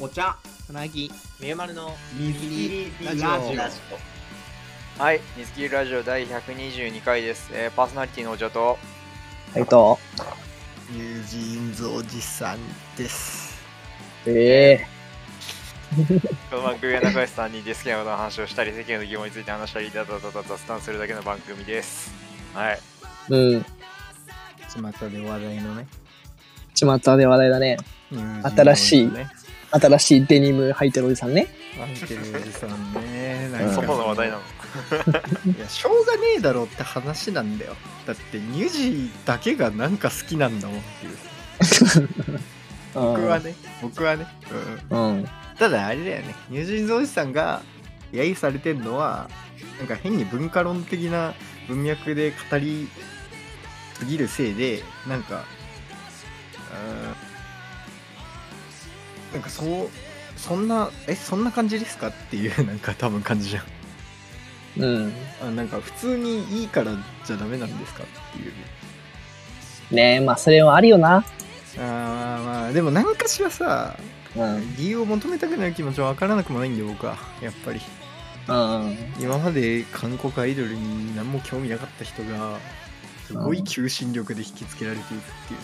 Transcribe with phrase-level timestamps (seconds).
[0.00, 1.10] お茶つなぎ
[1.40, 2.68] みゆまるの水切
[3.00, 3.76] りラジオラジ
[4.96, 7.50] はい、水切りラジオ第122回です。
[7.52, 8.78] えーパーソナリティのお茶と、
[9.54, 9.98] はいと
[10.92, 12.58] ニュージーンズおじさん
[12.96, 13.60] です。
[14.26, 14.86] え
[16.50, 22.12] この番組は仲良し3人で好きなことの話をしたり、世間の疑問について話したり、だだだだ雑談するだけの番組です。
[22.54, 22.80] はい。
[23.32, 23.66] えうん
[24.68, 25.88] 巷で話題のね。
[26.74, 27.78] 巷で話題だね
[28.12, 29.28] NewJeans新しいね。
[29.70, 33.48] 新しいデニム履いてるおじさんね履いてるおじさんね。
[33.52, 34.40] なうんんかそこの話題なの。
[35.56, 37.76] いや、しょうがねえだろって話なんだよ。
[38.06, 42.38] だって、ニュジだけがなんか好きなんだもんっていう。
[42.94, 44.26] 僕はね、僕はね。
[44.90, 44.98] うん。
[44.98, 45.28] うんうん
[45.58, 47.62] ただあれだよね、 NewJeansおじさんが
[48.12, 49.28] 揶揄されてるのは、
[49.78, 51.34] なんか変に文化論的な
[51.66, 52.88] 文脈で語り
[53.98, 55.42] すぎるせいで、なんか、
[56.70, 57.27] うん
[59.32, 59.88] なんかそう、
[60.36, 63.64] そんな、え、そんな感じですかっていう、なんか多分感じじゃん。
[64.82, 65.12] うん。
[65.42, 66.92] あなんか普通にいいから
[67.24, 68.52] じゃダメなんですかっていう。
[69.90, 71.24] ねえまあそれはあるよな。
[71.78, 73.96] あーまあ、でも何かしらさ、
[74.36, 74.76] うん。
[74.76, 77.80] 理由を求めたくなる気持ちは分からなくもないんで僕は、やっぱり。
[78.48, 82.58] うん今まで韓国アイドルに何も興味なかった人が
[83.26, 85.60] すごい求心力で引きつけられていくっていう。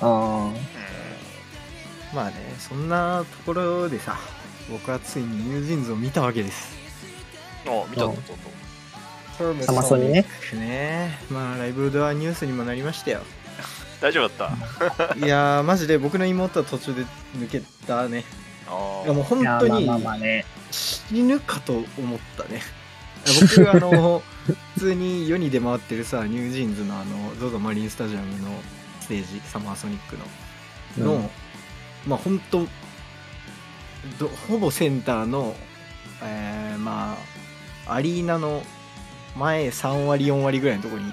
[0.00, 0.54] さうん
[2.14, 4.16] まあねそんなところでさ
[4.70, 6.74] 僕はついにニュージーンズを見たわけです。
[7.66, 8.16] お、見たぞ、うん。
[8.22, 8.36] とう
[9.46, 9.62] とう。
[9.64, 10.24] サマソニね。
[10.54, 11.18] ね。
[11.30, 13.20] まあライブドアニュースにもなりましたよ。
[14.00, 14.50] 大丈夫だっ
[15.08, 15.14] た？
[15.18, 17.02] いやーマジで僕の妹は途中で
[17.38, 18.24] 抜けたね。
[18.68, 19.88] あいやもう本当に
[20.72, 22.60] 死ぬかと思ったね。
[23.56, 28.50] 僕あの普通に世に出回ってるさニュージーンズのあの ZOZO マリンスタジアムの
[29.00, 30.16] ステージサマーソニック
[30.98, 31.30] のの、うん
[32.06, 32.66] まあ本当
[34.18, 35.54] どほぼセンターの
[36.22, 37.16] えーま
[37.86, 38.62] あアリーナの
[39.36, 41.10] 前3割4割ぐらいのところに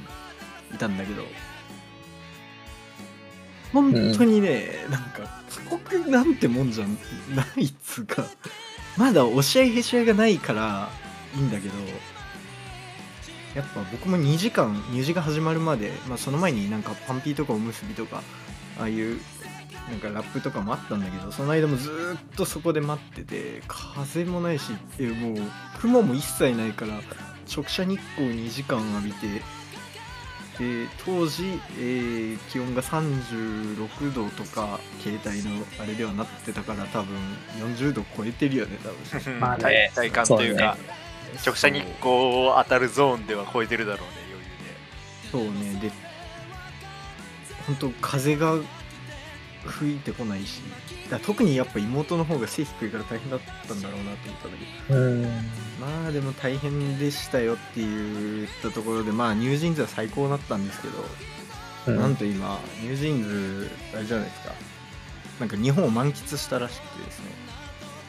[0.74, 1.24] いたんだけど
[3.74, 8.24] 本当にね、なんか過酷なんてもんじゃないっつうか
[8.98, 10.90] まだ押し合いへし合いがないから
[11.36, 11.74] いいんだけど
[13.56, 18.22] やっぱ僕も2時間入試が始まるまで、まあ、その前になんかパンピーとかおむすびとか
[18.80, 19.20] ああいう
[19.90, 25.44] なんかラップとかもあったんだけどその間もずーっとそこで待ってて風もないしえもう
[25.80, 27.02] 雲も一切ないから
[27.54, 29.42] 直射日光2時間浴びて
[30.60, 37.18] で当時、えー気温が36度とか携帯のあれではなってたから多分
[37.58, 38.90] 40度超えてるよね多
[39.20, 39.40] 分。
[39.42, 39.92] まあね。
[39.96, 40.78] 体体感というか、
[41.44, 44.14] 直射日光当たるゾーンでは超えてるだろうね、
[45.32, 45.60] 余裕で。
[45.64, 45.80] そうね。
[45.82, 45.92] で
[47.66, 48.56] 本当風が
[49.70, 50.62] 吹いてこないし
[51.10, 54.58] だ特にやっぱ妹の方が背低いから大変だったんだろうなと思ったんだ
[54.88, 55.24] けどうん。
[55.80, 60.94] まあでも大変でしたよって言ったところでまあ NewJeansは最高だったんですけど、
[61.88, 61.98] うん。
[61.98, 64.54] なんと今 NewJeansあれじゃないですか。
[65.40, 67.26] なんか日本を満喫したらしくてですね。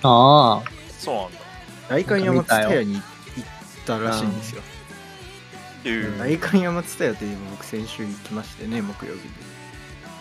[0.02, 0.70] ああ。
[0.98, 1.38] そうなんだ。
[1.88, 3.02] 代官山蔦屋に行っ
[3.86, 4.62] たらしいんですよ。
[5.86, 6.18] うん。
[6.18, 9.30] 代官山蔦屋って言えば僕先週行きましてね木曜日に。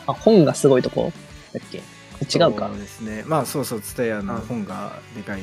[0.08, 1.14] あ本がすごいとこ？
[1.54, 1.78] だっけ？
[1.78, 2.68] 違うか。
[2.70, 3.24] そうですね。
[3.28, 5.42] まあそうそう蔦屋の本がでかい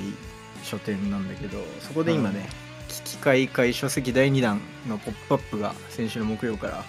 [0.62, 2.48] 書店なんだけどそこで今ね、
[2.88, 6.84] 危機開会書籍第2弾の「ポップアップが先週の木曜から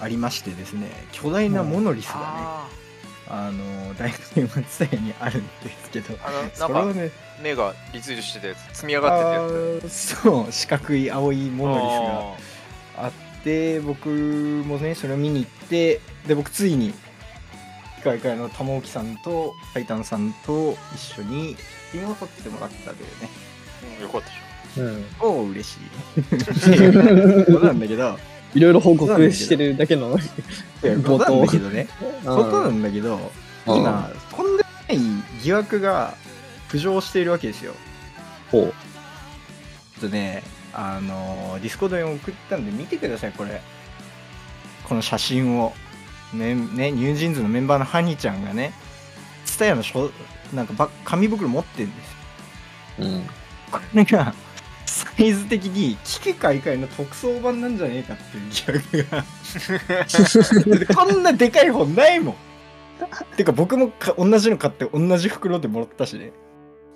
[0.00, 2.68] ありましてですね巨大なモノリスがね、あ
[3.28, 10.14] あの大学山蔦屋にあるんですけどーあの、それをねなんか、目がリツイートしてたやつ、積み上がってたやつ。
[10.14, 16.92] あーそう四角い青いモノリスがあって僕もねそれを見に行ってで僕ついに
[18.06, 21.56] 機械会の玉置さんとタイタンさんと一緒に
[21.90, 23.28] 写真を撮ってもらったというね。
[23.98, 24.02] うん。
[24.04, 24.28] よかった
[24.76, 25.04] じうん。
[25.20, 25.80] おお嬉しい。
[27.52, 28.16] ことなんだけど。
[28.54, 30.16] いろいろ報告してるだけの
[31.04, 31.88] ことなんだけどね。
[32.24, 33.32] ことなんだけど
[33.66, 33.76] うん。
[33.76, 34.98] 今とんでもない
[35.42, 36.14] 疑惑が
[36.68, 37.74] 浮上しているわけですよ。
[38.52, 38.74] ほう。
[39.98, 43.60] ちょっとねあの Discord に送ったんで見てくださいこれ。
[44.84, 45.74] この写真を
[46.32, 48.72] ねね NewJeans のメンバーのハニちゃんがね
[49.44, 50.10] TSUTAYA のしょ
[50.52, 52.16] なんかば紙袋持ってるんですよ。
[52.98, 53.26] うん。
[53.70, 54.34] これが
[54.84, 59.24] サイズ的に危機開会の特装版なんじゃねえかっていう疑惑が。
[60.70, 62.34] だってこんなでかい本ないもん。
[63.36, 66.32] てか僕もか同じの買って同じ袋でもらったしね。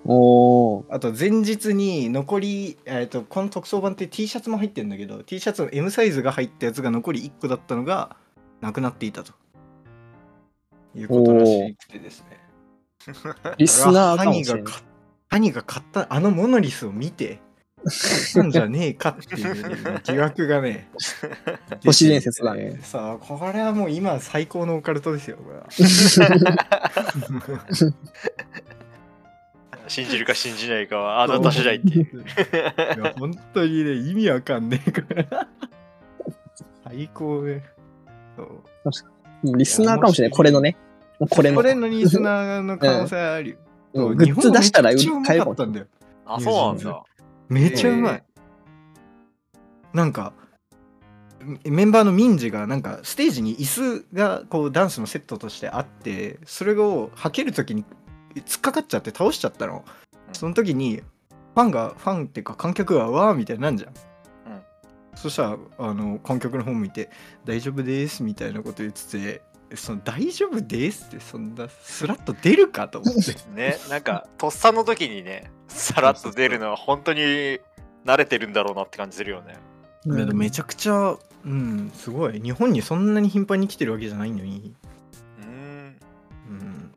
[0.03, 8.15] おおあと前日に残り、えー、とこの特装版って T シャツも入ってるんだけど T シャツの M サイズが入ったやつが残り1個だったのが
[8.61, 9.33] なくなっていたと
[10.95, 12.41] いうことらしくてですね
[13.57, 14.61] リスナーかもしれない。
[14.61, 14.83] 兄が買
[15.29, 17.39] 兄が買ったあのモノリスを見て、
[17.83, 20.89] 買ったんじゃねえかっていう疑惑がね、
[21.83, 25.67] 都市伝説だねさあ、これはもう今最高のオカルトですよ、これは。
[29.87, 32.21] 信じるか信じないかはあなた次第っていう。
[32.21, 35.27] いや、本当にね、意味わかんねえ、これ。
[36.85, 37.63] 最高ね。
[38.91, 39.05] そ
[39.43, 40.37] うリスナーかもしれない。
[40.37, 40.77] これのね。
[41.29, 41.57] これの。
[41.57, 43.55] これのリスナーの可能性あるよ。
[43.65, 45.85] うんそうグッズ出したら買えるかもめちゃくちゃうまかったんだよ。
[46.25, 47.03] あ、そうなんだ。
[47.49, 48.23] めちゃうまい。
[49.93, 50.33] なんか、
[51.65, 53.65] メンバーの民事がなんかステージに椅
[54.03, 57.83] 子がこうダンスのセットとしてあってそれをはけるときに
[58.45, 59.83] 突っかかっちゃって倒しちゃったの
[60.27, 63.93] うんその時にファンがファンっていうか観客がわーみたいになんじゃん、
[65.15, 67.09] そしたらあの観客の方向いて
[67.45, 69.41] 「大丈夫です」みたいなこと言ってて
[69.75, 73.35] その「大丈夫です」ってそんなスラッと出るかと思って。
[73.53, 77.59] ね、なんか、とっさの時にね、さらっと出るのは本当に
[78.05, 79.57] 慣れてるんだろうなって感じするよね。
[80.05, 80.37] うん。
[80.37, 82.39] めちゃくちゃうんすごい。
[82.39, 84.75] 日本にそんなに頻繁に来てるわけじゃないのに。
[85.39, 85.99] うーん。
[86.49, 86.95] うん。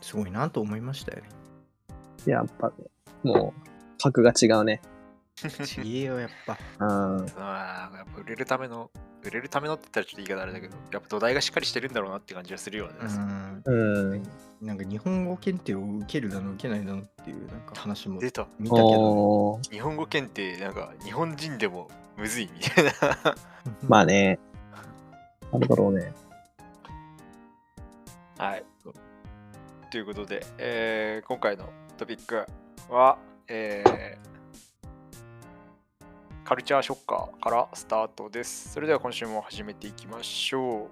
[0.00, 1.28] すごいなと思いましたよね。
[2.26, 2.72] やっぱ、
[3.22, 4.80] もう、格が違うね。
[5.36, 7.26] ちげえよやっぱうん。
[7.36, 8.90] あーやっぱ売れるための、
[9.22, 12.92] 売れるためのって言ったらちょっと言い方あれだけど、やっぱ土台がしっかりしてるんだろうなって感じがするよね。
[13.66, 14.22] うんうん。
[14.62, 18.46] なんか日本語検定を受けるだの受けないだのっていうなんか話も出た。
[18.58, 22.90] 見たけど、日本語検定、なんか日本人でもむずいみたいな。
[23.86, 24.38] まあね。
[25.52, 26.12] なるだろうね。
[28.38, 28.64] はい。
[29.90, 32.44] ということで、えー今回のトピック
[32.88, 33.18] は、
[33.48, 34.35] えー
[36.46, 38.72] カルチャーショッカーからスタートです。
[38.72, 40.88] それでは今週も始めていきましょう。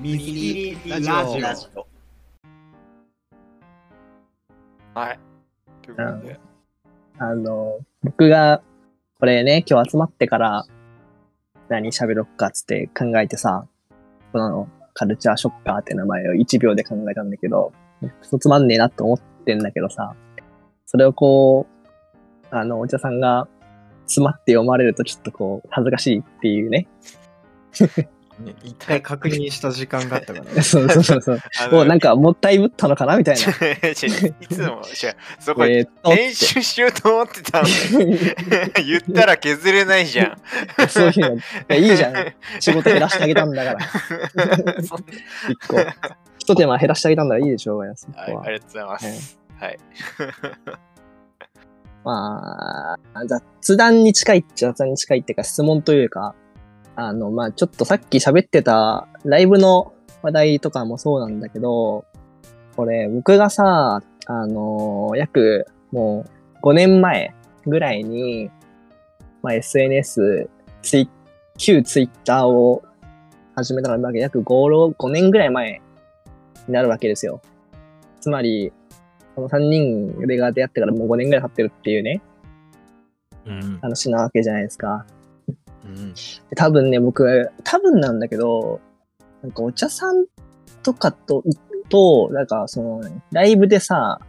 [0.00, 1.86] ミラジオ
[4.94, 5.18] はい。
[5.82, 6.40] ということで、
[7.18, 8.62] あの、僕が、
[9.18, 10.64] これね、今日集まってから、
[11.68, 13.66] 何喋ろっかっつって考えてさ、
[14.32, 20.14] このカルチャーショッカーって名前を1秒で考えたんだけど、クソつまんねえなって思ってんだけどさ、
[20.86, 21.66] それをこ
[22.52, 23.48] う、あの、お茶さんが
[24.06, 26.88] 詰まって読まれるとちょっとこう、恥ずかしいっていうね。
[28.44, 31.40] ね一回確認した時間があったからね そうそうそうそう。
[31.60, 33.42] あもうなんかもったいぶったのかなみたいな。
[33.90, 37.68] いつも、違うそこえーっと編集しようと思ってたの
[38.04, 38.18] に
[38.86, 40.36] 言ったら削れないじゃ
[40.78, 40.88] ん。
[40.88, 42.14] そういうの、いやいいじゃん。
[42.60, 43.78] 仕事減らしてあげたんだから。
[45.48, 45.76] 一個。
[46.38, 49.38] 一手間減らしてあげたんだらいいでしょうがはい、はありがとうございます。
[49.58, 49.78] はい。
[52.02, 56.34] まあ、雑談に近いっちゃ雑談に近いっていうか質問というか、
[57.00, 62.04] あの、まあちょっとさっき喋ってたライブの話題とかもそうなんだけど、
[62.76, 66.26] これ僕がさ、あの、約も
[66.62, 67.34] う5年前
[67.66, 68.50] ぐらいに、
[69.42, 70.50] まあ SNS、
[70.82, 71.08] ツイ
[71.56, 72.82] 旧ツイッターを
[73.54, 75.80] 始めたのが約5、5年ぐらい前
[76.68, 77.40] になるわけですよ。
[78.20, 78.72] つまり、
[79.34, 82.20] この3人俺が出会ってからもう5年ぐらい経ってるっていうね、
[83.46, 85.06] うん話なわけじゃないですか。
[85.96, 88.80] うんで多分ね、僕、多分なんだけど、
[89.42, 90.26] なんかお茶さん
[90.82, 91.42] とかと、
[91.90, 94.20] と、なんかその、ライブでさ、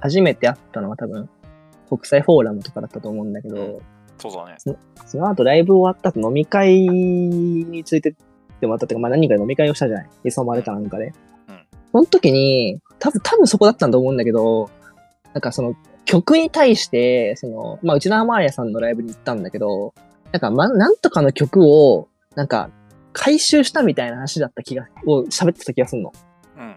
[0.00, 1.28] 初めて会ったのは多分、
[1.88, 3.82] 国際フォーラムとかだったと思うんだけど、
[4.18, 4.56] そうだね。
[5.06, 8.14] その後ライブ終わった後飲み会についてっ
[8.60, 11.12] てもらったっていうか、まあ何人かで飲み会をしたじゃない磯丸かなんかで。
[11.48, 11.58] うん
[11.90, 14.68] その時に、多分、多分そこだったんだと思うんだけど、
[15.32, 19.94] なんかその曲に対して、その、まあ内田真礼さんのライブに行ったんだけど、
[20.32, 22.70] なんか、ま、なんとかの曲を、なんか、
[23.12, 26.12] 回収したみたいな話だった気が、を喋ってた気がするの。
[26.56, 26.76] うん。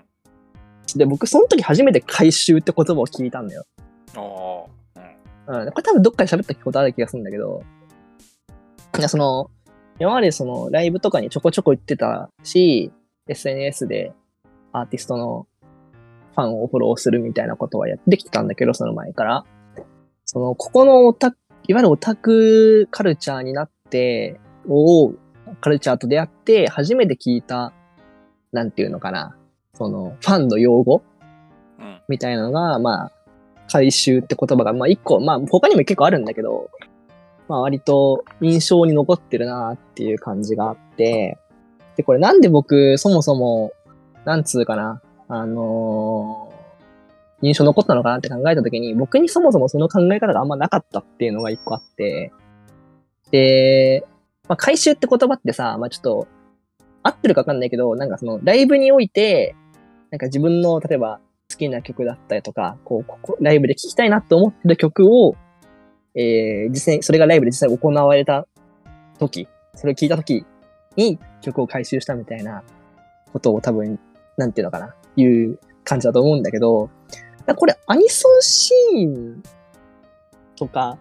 [0.95, 3.65] で、僕、その時初めて回収って言葉を聞いたんだよ。
[4.15, 5.01] おー
[5.47, 5.61] うん。
[5.63, 5.71] うん。
[5.71, 7.63] これ多分どっかで喋ったことある気がするんだけど、
[8.97, 9.49] いや、その、
[9.99, 12.91] 今までそのライブとかにちょこちょこ行ってたし、
[13.27, 14.13] SNS で
[14.73, 15.47] アーティストの
[16.35, 19.45] ファンをフォローするみたいなことはやってきてたんだけど、その前から。
[20.25, 21.37] その、ここのオタク、
[21.67, 25.13] いわゆるオタクカルチャーになって、を、
[25.59, 27.73] カルチャーと出会って、初めて聞いた、
[28.51, 29.35] なんていうのかな、
[29.73, 31.03] その、ファンの用語
[31.79, 32.01] うん。
[32.07, 33.11] みたいなのが、まあ、
[33.71, 36.69] 回収って言葉が、まあ一個、まあ他にも結構あるんだけど、
[37.47, 41.37] まあ割と印象に残ってるなっていう感じがあって、
[41.95, 43.71] で、これなんで僕、そもそも、
[44.25, 46.40] なんつうかな、あのー
[47.41, 52.31] 印象残ったのかなって考えたときに、僕にそもそもその考え方があんまなかったっていうのが一個あって、
[53.31, 54.05] で、
[54.47, 56.27] まあ、回収って言葉ってさ、まあちょっと、
[57.03, 59.55] 合ってるかわかんないけど、なんかその、ライブにおいて、
[60.11, 61.19] なんか自分の、例えば、
[61.49, 65.35] 好きな曲だったりとか、こう、ここライブで聴きたいなと思ってる曲を、
[66.15, 68.47] えー、実際、それがライブで実際行われた
[69.19, 70.45] 時、それを聞いた時
[70.95, 72.63] に曲を回収したみたいな
[73.31, 73.99] ことを多分、
[74.37, 76.89] なんていうのかな、いう感じだと思うんだけど、
[77.55, 79.43] これアニソンシーン
[80.55, 80.97] とか、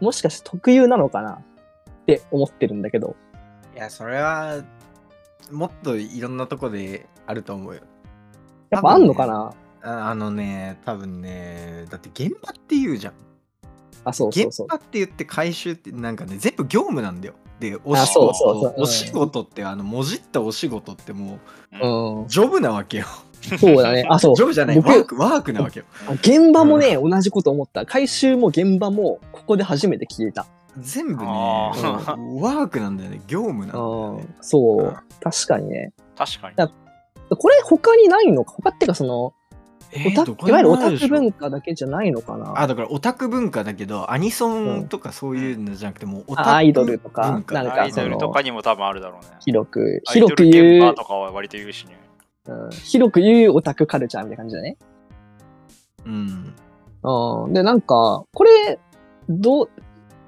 [0.00, 1.32] もしかして特有なのかな？
[1.32, 3.16] って思ってるんだけど。
[3.74, 4.62] いや、それは、
[5.50, 7.82] もっといろんなとこであると思うよ。
[8.70, 13.14] やっぱあんのかな、ああのね、多分ね、だって現場って言うじゃん。
[14.04, 14.72] あ、そうそうそう現。
[14.72, 17.34] 場って言って回収ってなんかね、全部業務なんだよ。
[17.70, 21.38] で、おあ仕事そうそうそううんお仕事って、あの、もじったお仕事っても
[21.80, 22.28] うんう、。
[22.28, 23.06] ジョブなわけよ。
[23.58, 24.04] そうだね。
[24.10, 24.42] あ、そうジ。
[24.42, 25.86] ョブじゃない、ワ僕ーク、ワークなわけよ。
[26.08, 27.86] あ現場もね、同じこと思った。
[27.86, 30.46] 回収も現場も、ここで初めて聞いた。
[30.78, 34.26] 全部ね、ワークなんだよね、業務なんだよね。
[34.40, 34.96] そう。
[35.20, 35.92] 確かにね。
[36.16, 36.56] 確かに。
[36.56, 36.70] だ
[37.38, 38.54] これ他にないのか？
[38.62, 39.32] 他っていうかその、
[39.94, 49.36] えオターどこいわゆるオタク文化だけじゃないのかなあ、だからオタク文化だけど、アニソンとかそういうのじゃなくて、もうオタクあアイドルとかなんかアイドルとかにも多分あるだろうね。
[49.44, 51.98] 広く、アイドル広く言うとかは割と言うしね。
[52.46, 54.76] うん広く言うオタクカルチャーみたいな感じだね。
[56.04, 56.54] うん。
[57.04, 57.52] うん。
[57.52, 58.80] で、なんか、これ、
[59.28, 59.70] どう、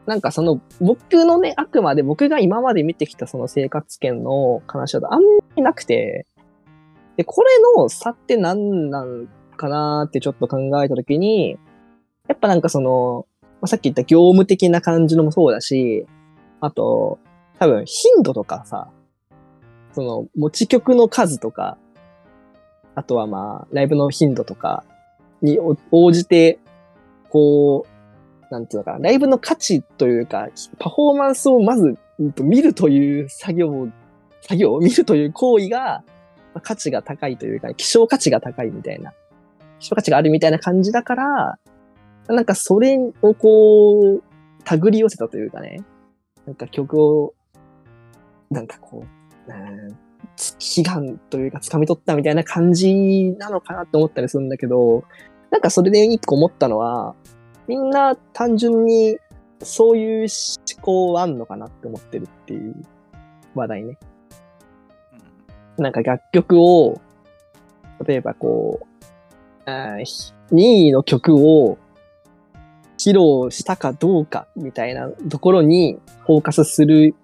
[0.06, 6.26] なんかその、僕のね、あくまで僕が今まで見てきたその生活圏の話だとあんまりなくて、
[7.16, 11.59] で、これの差って何なんかなってちょっと考えたときに、
[12.29, 16.07] やっぱなんかその、まあさっき言った業務的な感じのもそうだし、
[16.61, 17.19] あと、
[17.59, 18.89] 多分頻度とかさ、
[19.93, 21.79] その持ち曲の数とか、
[22.95, 24.85] あとはまあ、ライブの頻度とか
[25.43, 25.59] に
[25.91, 26.59] 応じて、
[27.31, 31.97] こう、なんていうのかな、ライブの価値というか、パフォーマンスをまず、
[32.41, 33.89] 見るという作業、
[34.41, 36.05] 作業を見るという行為が、
[36.63, 39.13] 価値が高いというか、希少価値が高いみたいな、
[39.85, 41.59] 希少価値があるみたいな感じだから、
[42.26, 44.23] なんかそれをこう、
[44.64, 45.83] 手繰り寄せたというかね、
[46.47, 47.35] なんか曲を、
[48.50, 49.05] なんかこ
[49.49, 49.99] う、うん
[50.37, 52.95] つ悲願というか掴み取ったみたいな感じ
[53.38, 55.05] なのかなって思ったりするんだけど、
[55.50, 57.14] なんかそれで一個思ったのは、
[57.69, 59.19] みんな単純に
[59.62, 60.29] そういう
[60.76, 62.75] 思考はあんのかなって思ってるっていう
[63.55, 63.99] 話題ね。
[65.76, 67.00] なんか楽曲を、
[68.07, 68.87] 例えばこう、
[69.66, 71.78] 任意の曲を
[72.99, 77.14] 披露したかどうかみたいなところにフォーカスする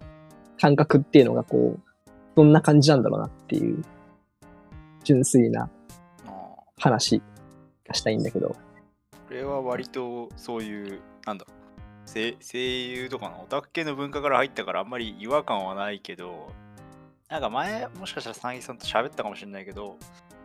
[0.60, 1.80] 感覚っていうのがこう、
[2.36, 3.82] どんな感じなんだろうなっていう、
[5.04, 5.70] 純粋な
[6.78, 7.22] 話
[7.86, 8.48] がしたいんだけど。
[8.48, 8.56] こ
[9.30, 11.46] れは割とそういう、なんだ、
[12.04, 16.50] 声声優とかのオタク系の文化から入ったからあんまり違和感はないけど、
[17.28, 19.96] なんか前、もしかしたら三木さんと喋ったかもしれないけど、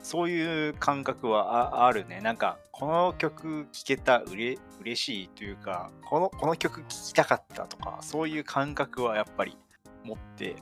[0.05, 2.21] そういう感覚はあるね。
[2.21, 9.57] なんか、この曲聴けたうれ嬉しいというかこの、この曲聴きたかったとか、そういう感覚はやっぱり
[10.03, 10.57] 持って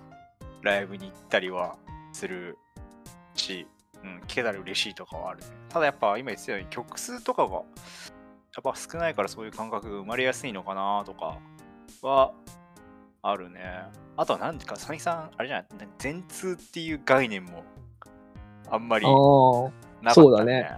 [0.61, 1.75] ライブに行ったりは
[2.13, 2.57] する
[3.35, 3.67] し、
[4.01, 5.47] うん、聴けたら嬉しいとかはあるね。
[5.67, 7.63] ただやっぱ今言ってたように曲数とかがやっ
[8.63, 11.37] ぱ少ないからそういう感覚が生まれやすいのかなとか
[12.01, 12.31] は
[13.21, 13.59] あるね。
[14.15, 17.65] あとは何か、佐々木さん、あれじゃない、全通っていう概念も
[18.73, 20.13] あんまりなかった、ね。
[20.13, 20.69] そうだね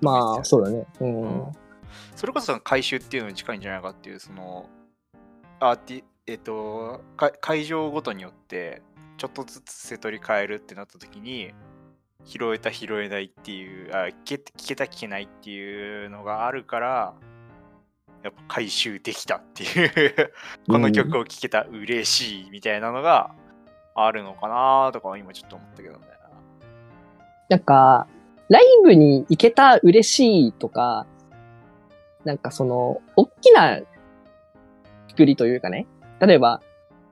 [0.00, 0.70] まあ、そうだ。
[0.70, 0.86] だね。
[1.00, 1.22] うん。
[1.22, 1.52] うん
[2.14, 4.68] それこそ回収っていうのに近いんじゃないかっていう、その、
[5.58, 8.82] アーティ、えっ、とか、会場ごとによって、
[9.16, 11.54] ちょっとずつ瀬取り変えるってなった時に、
[12.26, 17.14] 拾えた拾えないっていう、あ聞け聞けた聞けないっていうのがあるから、
[18.22, 20.32] やっぱ回収できたっていう
[20.68, 23.34] この曲を聴けた嬉しいみたいなのが
[23.94, 26.19] あるのかなとかは今ちょっと思ったけどね。
[27.50, 28.06] なんか、
[28.48, 31.06] ライブに行けた嬉しいとか、
[32.24, 33.80] なんかその、大きな
[35.08, 35.86] 作りというかね、
[36.20, 36.62] 例えば、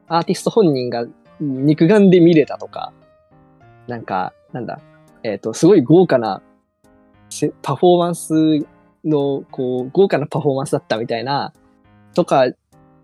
[0.06, 1.06] アーティスト本人が
[1.40, 2.92] 肉眼で見れたとか、
[3.88, 4.80] なんか、なんだ、
[5.24, 6.40] えっ、と、すごい豪華な
[7.62, 8.66] パフォーマンス
[9.04, 11.52] の、こう、豪華なパフォーマンスだったみたいな、
[12.14, 12.46] とか、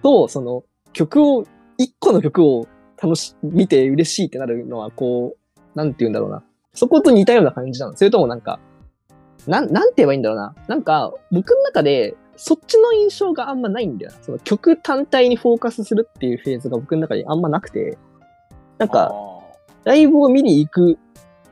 [0.05, 0.62] と、その、
[0.93, 1.45] 曲を、
[1.79, 2.69] 一個の曲を
[3.03, 6.45] 楽し、見て嬉しいってなるのは、こう、なんて言うんだろうな。
[6.75, 8.59] そこと似たような感じなのそれともなんか、
[9.47, 10.54] なん、なんて言えばいいんだろうな。
[10.69, 14.19] なんか、僕の中で、そっちの印象があんまないんだよな。
[14.23, 17.97] その曲単体にフォーカスするっていうフェーズが僕の中にあんまなくて、
[18.78, 19.40] なんか、あ
[19.85, 20.99] ライブを見に行く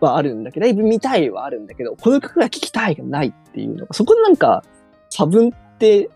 [0.00, 4.64] はあるんだけど、ライブ見たいはあるんだけど、この曲が聴きたいがないっていうのが、そこでなんか
[5.10, 6.10] 差分って、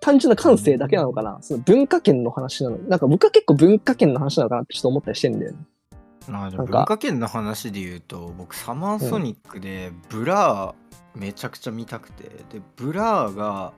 [0.00, 5.58] 単純な感性だけなのかなその文化圏の話なのなんか僕は結構文化圏の話なのかなってちょっと思ったりしてんだよね。
[6.28, 6.78] あじゃあなんか。
[6.78, 13.72] 文化圏の話で言うと僕サマーソニックで Blurめちゃくちゃ見たくて、で Blurが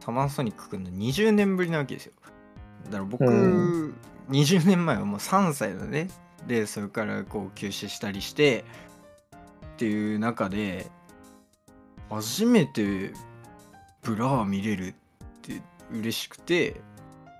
[0.00, 2.12] サマーソニック来んの20年ぶりなわけですよ。
[2.86, 3.94] だから僕、うん。
[4.30, 6.08] 20年前はもう3歳だね。
[6.46, 8.64] でそれからこう休止したりして
[9.66, 10.90] っていう中で
[12.10, 13.12] 初めて
[14.02, 14.94] Blur見れるっ
[15.40, 16.72] て嬉しくて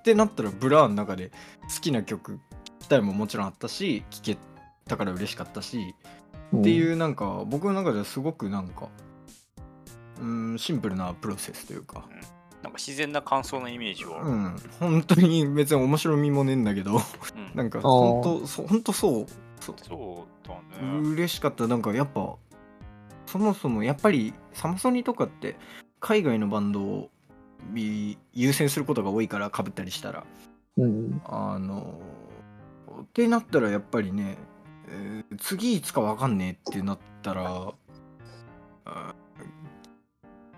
[0.01, 1.31] ってなったら Blurの中で
[1.63, 2.39] 好きな曲聴
[2.81, 4.39] きたいももちろんあったし聴け
[4.85, 5.95] たから嬉しかったし、
[6.57, 8.89] っていううなんか僕の中ではすごくなんか
[10.21, 12.05] うんシンプルなプロセスというか。
[12.63, 14.17] なんか自然な感想のイメージを。
[14.17, 14.57] うん。
[14.81, 16.93] 本当に別に面白みもねえんだけど。
[16.93, 17.01] うん。
[17.55, 17.83] なんかー。
[17.83, 19.27] 本当そう本当そう。
[19.61, 20.99] そうそうだね。
[21.11, 21.67] 嬉しかった。
[21.67, 22.37] なんかやっぱ
[23.27, 25.57] そもそもやっぱりサマソニとかって
[26.01, 27.11] 海外のバンドを
[27.71, 30.25] み優先することが多いからかぶったりしたら。
[30.79, 31.21] うん。
[31.27, 32.01] あの
[33.03, 34.39] ってなったらやっぱりね、
[34.95, 37.73] えー次いつかわかんねえってなったら
[38.85, 39.15] あ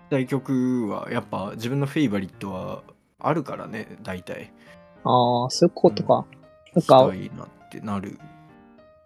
[0.09, 2.83] 大曲はやっぱ自分のフェイバリットは
[3.19, 4.51] あるからね大体
[5.03, 6.25] ああ、そういうことか。
[6.73, 8.19] なんしたか、いなってなる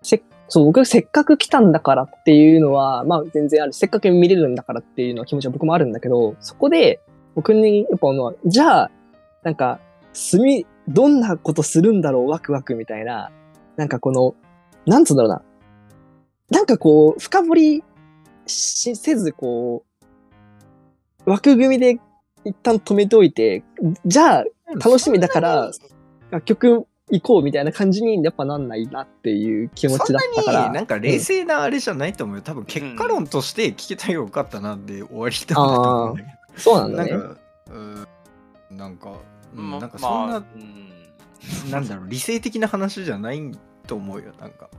[0.02, 3.74] せそう、僕せっかく来たんだからっていうのは、まあ全然ある。
[3.74, 7.00] せっかく見れるんだからっていうのは気持ちは僕もあるんだけど、そこで
[7.36, 8.92] 僕にやっぱ思うのは、じゃあ、
[9.44, 9.80] なんか、
[10.14, 13.32] 住み、どんなことするんだろう、ワクワクみたいな、
[13.78, 14.36] なんかこの、
[14.86, 15.42] なんつうんだろうな。
[16.50, 17.84] なんかこう、深掘り
[18.48, 19.86] しせず、こ
[21.26, 22.00] う、枠組みで
[22.44, 23.64] 一旦止めておいて、
[24.06, 25.72] じゃあ、楽しみだから、
[26.32, 30.54] 楽曲行こうみたいな感じにやっぱなんないなっていう気持ちだったから。
[30.54, 37.12] そんなになんか冷静なあれじゃないと思うよ多分結果論として聞けたらよかったなで終わりだと思うんだけそうなんだね。
[37.12, 37.38] どなんか
[37.70, 37.78] う
[38.72, 39.14] んなんか、
[39.56, 40.58] うんまなんかそんな、まあう
[41.68, 43.52] んなんだろう理性的な話じゃない
[43.88, 44.70] と思うよなんか。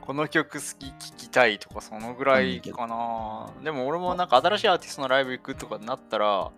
[0.00, 3.50] この曲好き聴きたいとかそのぐらいかな。
[3.62, 6.50] でも俺もなんか新しいアーティストのライブ行くとかになったら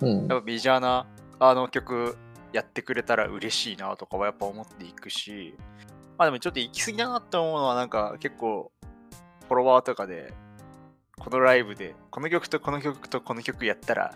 [0.00, 0.26] うん。
[0.28, 1.06] やっぱメジャーな
[1.38, 2.16] あの曲
[2.52, 5.54] やってくれたら嬉しいなとかはやっぱ思っていくし。
[6.16, 8.70] まあでもちょっと行き過ぎだなって思うのはなんか結構
[9.48, 10.32] フォロワーとかで
[11.18, 14.14] このライブでこの曲とこの曲とこの曲やったら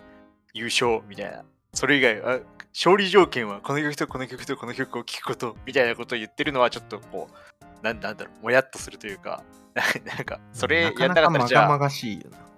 [0.53, 2.39] 優勝みたいなそれ以外あ
[2.73, 11.75] 勝利条件はこの曲とこの曲とこの曲を聴くことみたいなことを言ってるのはちょっとこうなんなんだろうもやっとするというか なんかそれやんなかったらじゃあ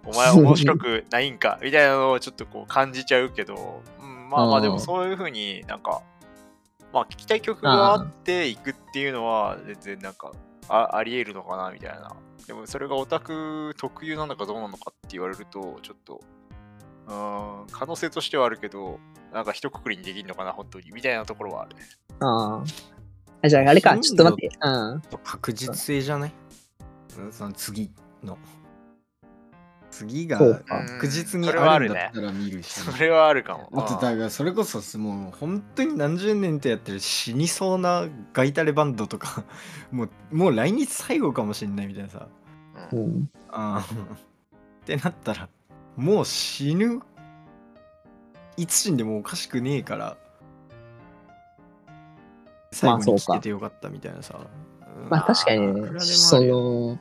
[0.04, 6.02] お前面白くないんかみたいなのをちょっとこう感じちゃうけど、うん、まあまあでもそういうふうになんか、
[6.92, 10.32] まあ聞きたい曲があって行くっていうのは全然なんか
[10.70, 12.16] ああり得るのかなみたいな。
[12.48, 16.22] でもそれがオタク特有なのかどうなのかって言われると、ちょっと、
[17.08, 19.00] うーん、可能性としてはあるけど、
[19.34, 21.84] なんか一括りにできるのかな、本当に、みたいなところはあるね。
[22.20, 22.64] あ
[23.44, 23.48] あ。
[23.50, 24.58] じゃああれか、ちょっと待って。
[24.62, 25.02] うん。
[25.24, 26.34] 確実性じゃない？
[27.18, 27.92] うんその次
[28.24, 28.38] の
[29.90, 33.70] 次が確実にあるんだったら見るし、それはあるかも。
[33.74, 39.44] あとだからそれこそもう本当に何十年とやってる死にそうなガイタレバンドとか
[39.92, 42.28] もうもう来日最後かもしんないみたいなさ
[42.94, 43.30] ううんん。
[43.50, 44.18] あー っ
[44.86, 45.50] てなったら
[45.96, 47.02] もう死ぬ？
[48.58, 50.18] いつ死んでもおかしくねえから。
[52.72, 54.40] 最後に聞けてよかったみたいなさ、
[55.10, 56.98] まあ確かにね、その、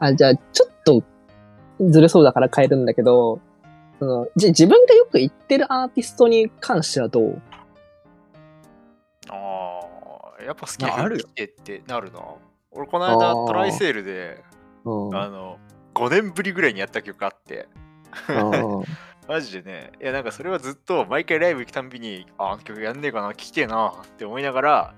[0.00, 1.02] あ、じゃあちょっと
[1.80, 3.40] ずれそうだから変えるんだけど、
[4.00, 7.40] そのじ自分がよく言ってるアーティストに関してはどう？
[9.28, 9.80] あ
[10.40, 12.20] あ、やっぱ好きなああるてってなるな。
[12.72, 14.42] 俺、この間トライセールで、
[14.84, 15.16] うん。
[15.16, 15.58] あの、
[15.94, 17.85] 5年ぶりぐらいにやった曲あって、うん
[19.28, 24.94] マジでね、いや、なんかそれはずっと毎回ライブ行くたんびに、あ、あの曲やんねえかな、聴きてえなって思いながら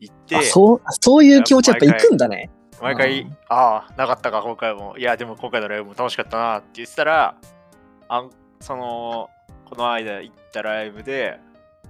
[0.00, 2.50] 行ってあ、そう、そういう気持ちやっぱ行くんだね。
[2.82, 4.98] 毎回うん、ああ、なかったか、今回も。
[4.98, 7.36] いや、でも今回のライブも楽しかったなって言ってたら、
[8.08, 9.30] あんその、
[9.64, 11.38] この間行ったライブで、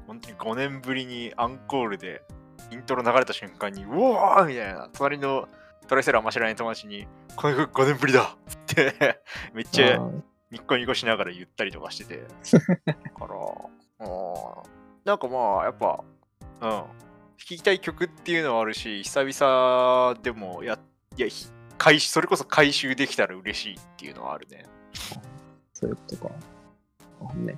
[0.06, 2.22] 本当に5年ぶりにアンコールで、
[2.70, 5.48] イントロ流れた瞬間に、うわーみたいな、隣の
[5.88, 9.20] トライセラーあんま知らない友達に、この曲5年ぶりだって、
[9.52, 10.24] めっちゃうん
[10.54, 12.22] ニッコニコしながら言ったりとかしてて。
[12.86, 14.08] だから、うん
[15.04, 16.02] なんかまあ、やっぱ、
[16.62, 16.68] うん。
[16.70, 16.86] 弾
[17.36, 20.78] きたい曲っていうのはあるし、久々でもや、
[21.16, 24.64] いや、ひ回収それこそ回収できたら嬉しいっていうのはあるね。
[25.74, 26.30] そういうことか。
[27.32, 27.56] あね。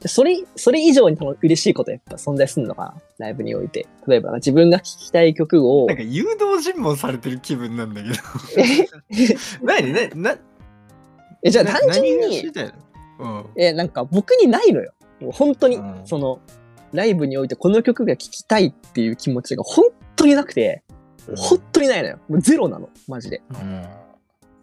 [0.00, 3.86] でそれ、それ以上に多分嬉しいことやっぱ存在するのかなライブにおいて。
[4.08, 8.14] 例えば自分が聴きたい曲をなん、か誘導尋問されてる気分なんだけど
[8.56, 10.38] え 何なな
[11.42, 12.52] えじゃあな単純に
[13.18, 13.46] うん。
[13.56, 14.92] え、なんか僕にないのよ。
[15.20, 16.40] もう本当にうん、その、
[16.92, 20.82] ライブにおいてこの曲が聴きたいっていう気持ちが本当になくて、
[21.36, 22.18] 本当にないのよ。
[22.28, 23.42] もうゼロなの、マジで。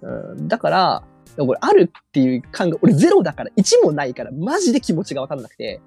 [0.01, 0.31] うん。
[0.33, 1.03] うん、だから、
[1.37, 5.81] 俺あるっていう感が、俺ゼロだから、1もないから、マジで気持ちがわかんなくて、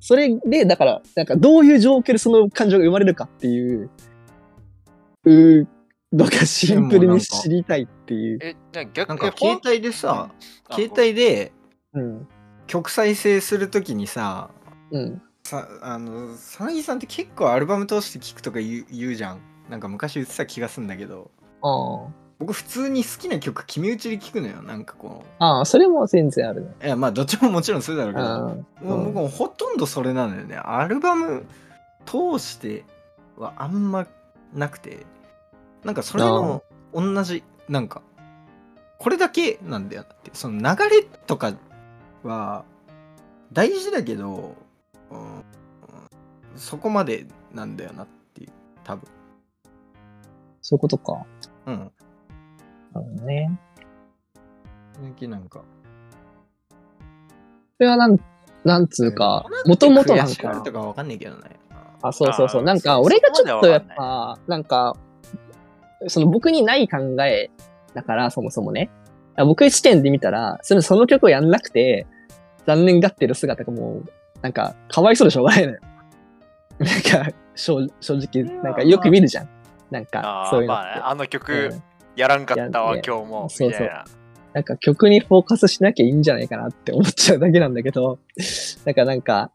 [0.00, 3.90] それで、だから、なんかどういう状況でその感情が生まれるかっていう、
[5.24, 5.66] うー
[6.12, 8.38] のがシンプルに知りたいっていう。
[8.42, 10.30] え、じゃあ逆なんか携帯でさ、
[10.68, 11.52] あ携帯で
[11.92, 12.28] うん。
[12.66, 14.50] 曲再生するときにさ、
[14.90, 15.22] うん。
[15.44, 19.40] さあのさなぎさんって結構アルバム通して聴くとか言う言うじゃん。
[19.70, 21.30] なんか昔言ってた気がするんだけど。
[21.62, 25.58] あ僕普通に好きな曲決め打ちで聴くのよなんかこあ。
[25.58, 26.74] ああ、それも全然あるね。
[26.82, 28.26] ういやまあどっちももちろんするだろうけど。
[28.26, 28.46] あも
[28.82, 29.04] ううん。
[29.06, 30.56] 僕もほとんどそれなのよね。
[30.56, 31.46] アルバム
[32.04, 32.84] 通して
[33.38, 34.06] はあんま
[34.52, 35.06] なくて。
[35.84, 38.02] なんかそれの同じなんか
[38.98, 40.30] これだけなんだよなって。
[40.32, 41.54] その流れとか
[42.22, 42.64] は
[43.52, 44.54] 大事だけど、
[45.10, 45.44] うん
[46.56, 48.50] そこまでなんだよなっていう
[48.82, 49.06] 多分。
[50.62, 51.26] そういうことか。
[51.66, 51.74] うん。
[51.74, 51.90] なる
[52.94, 53.60] ほどね。
[54.94, 55.62] 最近なんか。
[57.78, 58.16] それはなん、
[58.64, 60.32] なんつうか、もともとなんか。
[60.32, 61.60] 悔しがると、かわかんないけどね。
[62.00, 62.62] あ、そうそうそう。
[62.62, 64.96] なんか、俺がちょっとやっぱ、なんか、
[66.08, 67.50] その僕にない考え
[67.94, 68.90] だから、そもそもね。
[69.36, 72.06] あ僕視点で見たら、そのその曲をやんなくて、
[72.66, 74.10] 残念がってる姿がもう、
[74.42, 75.80] なんか、かわいそうでしょうがないのよ。
[76.78, 79.48] なんか、正正直、なんかよく見るじゃん。
[79.90, 80.82] なんかあ、そういうのって。
[80.82, 81.82] ーまあね、あのう曲ん
[82.16, 83.48] やらんかったわ、や今日も。
[83.48, 83.90] そうそう
[84.52, 88.18] なんか曲にフォーカスしなきゃいいんじゃないかなって思っちゃうだけなんだけど、
[88.86, 89.50] なんかなんか、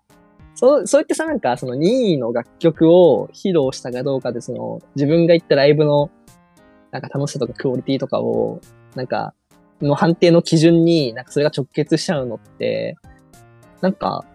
[0.53, 6.11] そう、そうやってさ、なんかその任意の楽曲を披露したかどうかで、その自分が行ったライブの
[6.91, 8.61] なんか楽しさとかクオリティとかを、
[8.95, 9.33] なんか、
[9.81, 12.95] の判定の基準になんかそれが直結しちゃうのって、
[13.81, 14.25] なんか、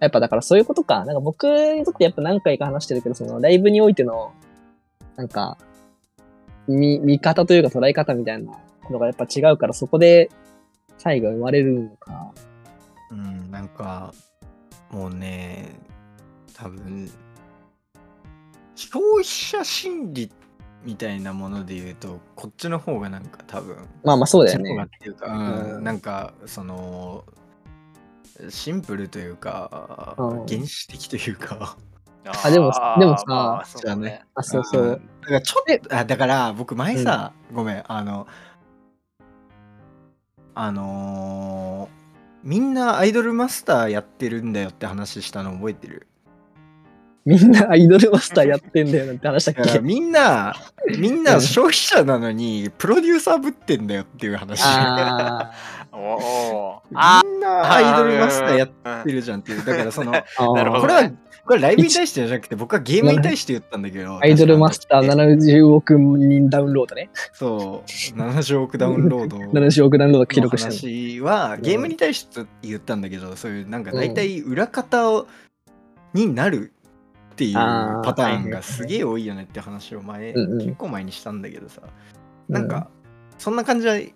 [0.00, 1.04] やっぱだからそういうことか。
[1.04, 4.32] なんか僕にとってやっぱ何回か話してるけど、そのライブにおいての、
[5.16, 5.58] なんか、
[6.66, 8.52] 見、見方というか捉え方みたいな
[8.90, 10.30] のがやっぱ違うから、そこで
[10.98, 12.32] 差異が生まれるのか。
[13.10, 14.14] うんなんか
[14.90, 15.68] もうね
[16.54, 17.10] 多分
[18.74, 20.41] 消費者心理って
[20.84, 24.76] みたいなもので言うとこっちの方がなんか多分まあまあそうだよね。
[24.76, 24.88] こっ。
[24.98, 25.84] ていうか、うんうん。
[25.84, 27.24] なんかその
[28.48, 30.46] シンプルというか、うん。
[30.46, 31.76] 原始的というか。
[32.24, 34.22] あでもーでもさまあそうだね。
[34.34, 34.86] あ、そうそう。
[34.86, 34.90] ん。
[35.22, 38.26] だからちょっとあだから僕前さ、ごめんあの
[40.54, 42.02] あのー
[42.44, 46.08] みんなアイドルマスターやってるんだよって話したの覚えてる？
[47.24, 49.78] みんなアイドルマスターやってんだよなんて話したっけ？
[49.78, 50.54] みんな
[50.98, 54.60] みんな消費者なのにプロデューサーぶってんだよっていう話。
[54.64, 55.52] あ
[55.92, 56.82] おお。
[56.90, 59.64] みあんなアイドルマスターやってるじゃんっていう。
[59.64, 60.54] だからそのーあー。
[60.56, 61.10] なるほどこれは
[61.44, 67.10] これライブに対してじゃなくて僕はゲームに対して言ったんだけどアイドルマスター確か70億人ダウンロードね。
[67.32, 67.90] そう。
[67.90, 69.36] 70億ダウンロード。
[69.60, 70.44] 70億ダウンロード記の。
[70.44, 70.74] 録したの。
[70.74, 75.26] 話はゲームに対して言ったんだけどそういうなんか大体裏方を
[76.14, 76.72] になる
[77.32, 80.58] っていうパターンがすげえ多いよねって話を前うんうん。
[80.58, 81.80] 結構前にしたんだけどさ。
[82.48, 82.88] なんか
[83.38, 84.14] そんな感じ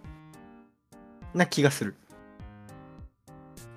[1.34, 1.94] な気がする。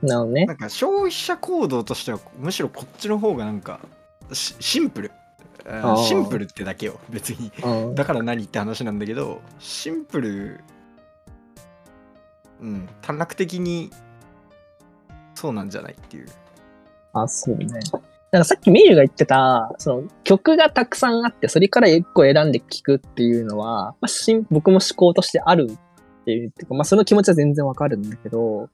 [0.02, 0.46] なね。
[0.46, 0.54] な。
[0.54, 3.80] んか消費者行動としてはむしろこっちの方がなんか
[4.34, 5.12] シシンプル。
[6.06, 7.00] シンプルってだけよ。
[7.10, 7.52] 別に。
[7.64, 10.60] うんだから何って話なんだけどシンプル
[12.62, 13.92] うん短絡的に
[15.36, 16.28] そうなんじゃないっていう。
[17.14, 17.68] あ、そうね。
[18.32, 28.70] なんかさっきメイユが言ってた、その曲がたくさんあって、それから一個選んで聴くっていうのは、まあ、し僕も思考としてあるっていう、かまあその気持ちは全然わかるんだけど、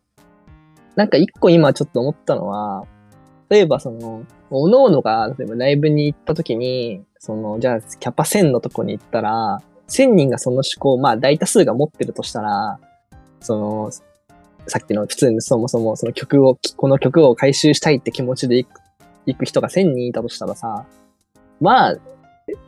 [0.95, 2.85] なんか一個今ちょっと思ったのは、
[3.49, 12.77] 例えばその、おのおのが、例えばライブに行った時に、その、じゃあキャパ1000のとこに行ったら、1000人がその思考、まあ大多数が持ってるとしたら、
[13.39, 13.91] その、
[14.67, 18.85] さっきの普通にそもそもその曲を、この曲を回収したいって気持ちで行く
[19.25, 20.85] 行く人が1000人いたとしたらさ、
[21.61, 21.95] まあ、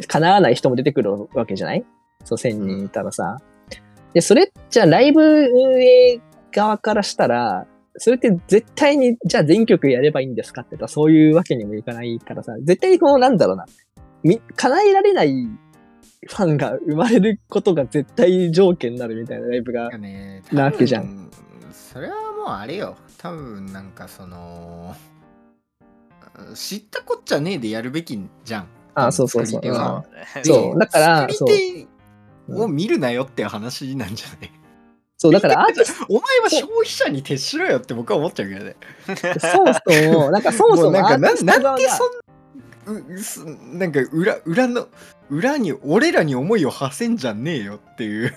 [0.08, 1.86] 叶わない人も出てくるわけじゃない？
[2.24, 3.38] そう、1000人いたらさ。
[4.14, 6.20] で、それ、じゃあライブ運営
[6.52, 7.68] 側からしたら、
[7.98, 13.66] それって絶対に、じゃあ全曲やればいいんですかって言ったらそういうわけにもいかないからさ、絶対にこうなんだろうな、
[14.24, 15.48] み、叶えられない
[16.28, 19.96] ファンが生まれることが絶対条件になるみたいなライブが。
[19.98, 21.30] ねなわけじゃん
[21.72, 24.96] それはもうあれよ多分なんかその
[26.56, 28.68] 知ったこっちゃねえでやるべきじゃん。
[28.96, 29.62] あそうそうそう。
[29.62, 30.04] 作り手は。
[30.44, 30.80] そう。
[30.80, 31.88] だから作り
[32.48, 34.52] 手を見るなよって話なんじゃない？
[35.18, 38.76] そう、だから アーティスお前は消費者に徹しろよって僕は思っちゃうけどね。
[39.08, 41.90] ト、そもそも、なんかそもそもなんかなんでそんううす
[43.74, 44.88] なんか裏裏の
[45.30, 48.34] 裏に俺らに思いを馳せんじゃねえよっていう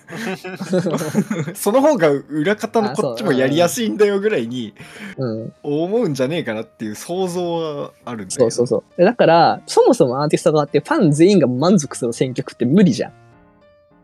[1.55, 4.75] その方が裏方のこっちもやりやすいんだよぐらいに
[5.17, 9.05] うん、思うんじゃねえかなっていう想像はあるんだけどそうそうそう。
[9.05, 13.13] だから、そもそもアーティスト側ってファン全員が満足する選曲って無理じゃん。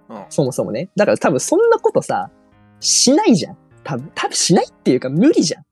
[0.09, 0.89] うんそもそもね。
[0.95, 2.31] だから多分そんなことさ、
[2.81, 3.57] しないじゃん。
[3.83, 5.65] 多分、多分しないっていうか無理じゃん。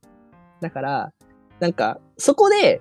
[0.61, 1.13] だから、
[1.61, 2.81] なんか、そこで、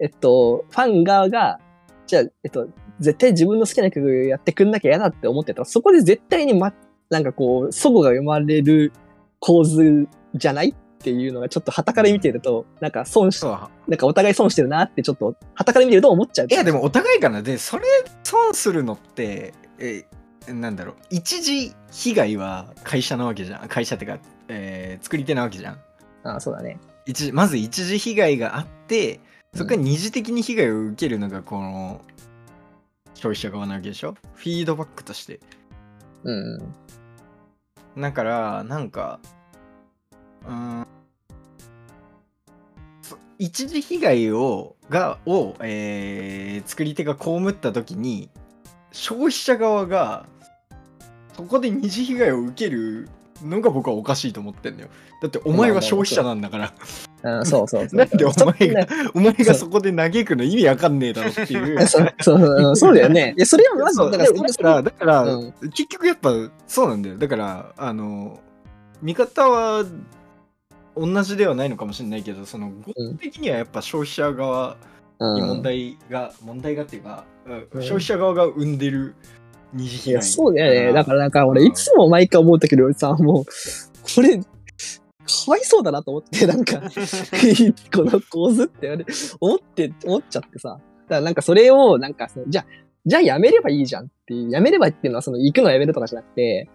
[0.00, 1.58] えっと、ファン側が、
[2.06, 6.72] じゃあ、えっと、絶対自分の好きな曲やってくんなきゃ嫌だって思ってたら、そこで絶対にま、
[7.10, 8.92] なんかこう、祖母が生まれる
[9.38, 16.46] 構図じゃないっていうのがちょっと旗から見てると、なんか損し、なんかお互い損してるなってちょっと旗から見てると思っちゃう。
[16.50, 17.42] いやでもお互いかな。
[17.42, 17.84] でそれ
[18.22, 20.04] 損するのってえ
[20.52, 20.96] なんだろう。
[21.10, 23.68] 一時被害は会社なわけじゃん。
[23.68, 25.78] 会社ってか、えー作り手なわけじゃん。
[26.24, 26.78] ああ、そうだね。
[27.06, 29.20] 一時まず一時被害があって
[29.54, 32.00] そこから二次的に被害を受けるのがこの
[33.14, 34.14] 消費者側なわけでしょ？
[34.34, 35.40] フィードバックとして。
[36.24, 36.74] うん。
[37.98, 39.20] だからなんか
[40.46, 40.86] うーん
[43.02, 48.30] そ一時被害をがを、えー作り手が被った時に
[48.92, 50.26] 消費者側が
[51.34, 53.08] そこで二次被害を受ける
[53.42, 54.90] のが僕はおかしいと思ってんだよ。
[55.22, 56.74] だってお前は消費者なんだから
[57.22, 57.98] ああそうそうそう。
[57.98, 61.78] なんでお前がそお前がそこで嘆くの意味わかんねえだろっていう。
[61.86, 63.34] そうそうそうそうだよね。
[63.36, 65.52] いや、それはまず、だだからからだから、うん。
[65.70, 66.32] 結局やっぱ
[66.66, 67.18] そうなんだよ。
[67.18, 68.40] だからあの
[69.02, 69.84] 見方は
[70.96, 74.76] 同じではないのかもしれないけどその合理的にはやっぱ消費者側
[75.20, 77.82] に問題が、問題がっていうか、うんうん。
[77.82, 79.14] 消費者側が生んでる
[79.72, 80.92] 二次被害そうだよね。
[80.92, 84.40] だからなんか俺いつも毎回思ったけどさ、もう、これ、
[85.44, 86.80] かわいそうだなと思って、なんか、
[87.94, 89.04] この構図ってあれ
[89.40, 90.68] 思って、思っちゃってさ。
[90.68, 90.80] だか
[91.16, 92.66] らなんかそれを、なんかその、じゃあ、
[93.06, 96.68] じゃあやめればいいじゃんっていう、やめればっていうのはその行くのやめるとかじゃなくて、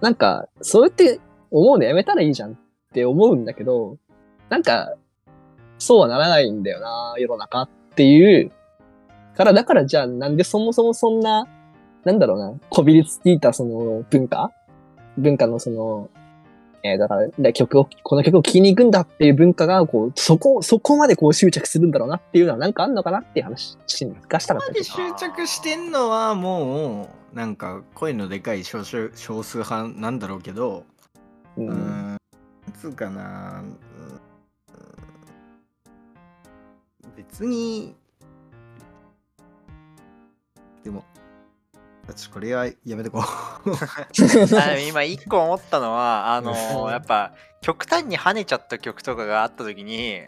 [0.00, 2.54] なんか、そうやって思うのやめたらいいじゃんっ
[2.92, 3.98] て思うんだけど、
[4.48, 4.94] なんか、
[5.78, 8.52] そうはならないんだよな、世の中っていう。
[9.34, 11.46] から、だからじゃあなんでそもそもそんな、
[12.04, 14.50] なんだろうな、こびりついたその文化？
[15.18, 16.10] 文化のその、
[16.84, 23.78] えーだから、で曲を、この曲を聴きに行くんだっていう文化が、こう、そこ、そこまでこう執着するんだろうなっていうのはなんかあんのかなっていう話
[24.28, 24.90] がしたかったです。
[24.90, 30.84] ここまで執着してんのはもうなんか声のでかい少数少数派なんだろうけど
[31.56, 31.62] う。
[31.62, 32.18] うんーん
[32.78, 33.78] つうかなうん
[37.16, 37.94] 別に
[40.82, 41.04] でも
[42.06, 43.22] 私これはやめてこう。
[44.88, 46.90] 今一個思ったのはあのうん。
[46.90, 50.22] やっぱ極端に跳ねちゃった曲とかがあった時に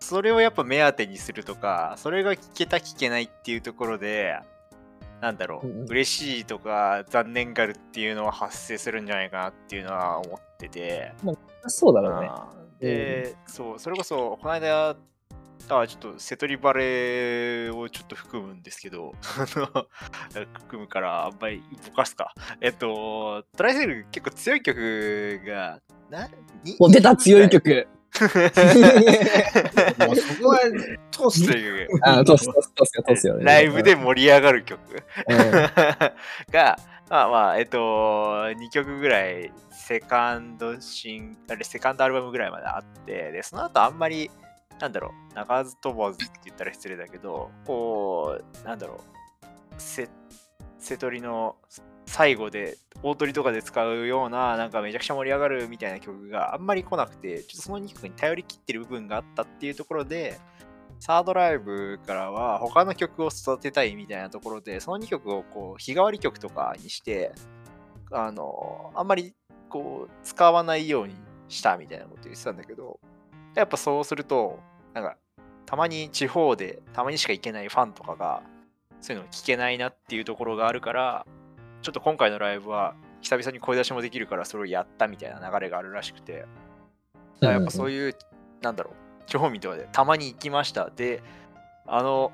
[0.00, 4.38] それをやっぱ目当てにするとかそれが聞けた聞けないっていうところで
[5.20, 11.12] なんだろう、う嬉しいとか残念がるっていうのは発生するんじゃないかなっていうのは思ってて。
[11.66, 12.28] そうだろうね。
[12.30, 14.96] あーで、そうそれこそこの間
[15.68, 26.28] あちょっと瀬戸りバレをちょっと含むんですけど 含むからあんまりぼかすかえっとトライセル結構強い曲がな
[26.64, 27.86] にもう出た強い曲。
[28.18, 28.24] も
[30.12, 30.58] うそこは
[31.10, 33.44] 通し強てい曲 あ、通す、通す、通すよ、通すよね。
[33.44, 34.80] ライブで盛り上がる曲
[35.28, 35.50] うん。
[36.50, 36.78] が、
[37.10, 44.30] まあまあ、えっと、2曲ぐらい、セカンドシン、あれ、セカンドアルバムぐらいまであって、で、その後あんまり、
[44.80, 48.98] なんだろう、鳴かず飛ばずって言ったら失礼だけど、こう、なんだろう、
[49.78, 50.08] せ、
[50.78, 51.56] 瀬戸りの
[52.06, 60.38] 最後で、大鳥とかで使うような、なんかめちゃくちゃ盛り上がるみたいな曲があんまり来なくて、ちょっとその2曲に頼り切ってる部分があったっていうところで、
[61.00, 67.32] サードライブからは他の曲を育てたいみたいなところで、その2曲をこう日替わり曲とかにして、
[68.10, 69.34] あの、あんまり
[69.68, 71.14] こう使わないように
[71.48, 72.98] したみたいなこと言ってたんだけど、
[73.58, 74.60] やっぱそうすると、
[74.94, 75.16] なんか、
[75.66, 78.42] たまに地方でたまにしか行けないファンとかが、
[79.00, 81.26] そういうのを聞けないなっていうところがあるから、
[81.82, 86.46] ちょっと今回のライブは久々に声出しもできるからそれをやったみたいな流れがあるらしくて、
[87.40, 88.16] だやっぱそういう、
[88.62, 88.94] なんだろう、
[89.26, 90.90] 興味とかでたまに行きました。
[90.90, 91.22] で、
[91.86, 92.32] あの、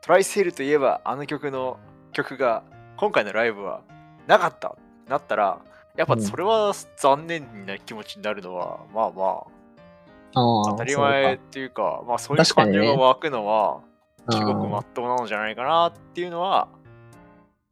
[0.00, 1.78] トライセールといえばあの曲の
[2.12, 2.64] 曲が
[2.96, 3.82] 今回のライブは
[4.26, 4.76] なかった
[5.08, 5.60] なったら、
[5.96, 9.51] やっぱそれは残念な気持ちになるのは、まあま、あ
[10.34, 13.80] 当たり前っかていうか、まあそういう感情が湧くのは、
[14.26, 16.68] あー至極まっとうなのじゃないかなっていうのは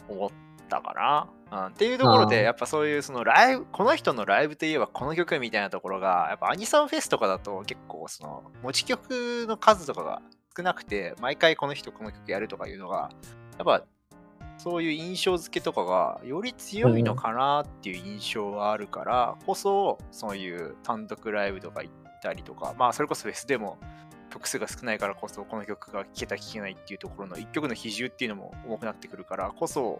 [0.08, 0.30] 思っ
[0.68, 1.28] たかな。
[1.52, 10.22] うん、っていうところでやっぱそういうそのライブこの人のライブといえばこの曲みたいなところがやっぱアニソンフェスとかだと結構その持ち曲の数とかが
[10.56, 13.10] 少なくて毎回この人この曲やるとかいうのが
[13.58, 13.84] やっぱ
[14.58, 23.78] そういう印象付けとかがより強いのかなっていう印象があるからこそそういう単独ライブとか行ったりとかまあそれこそフェスでも
[24.30, 29.98] 曲数が少ないからこそこの曲が聴けた聴けないっていうところの一曲の比重っていうのも重くなってくるからこそ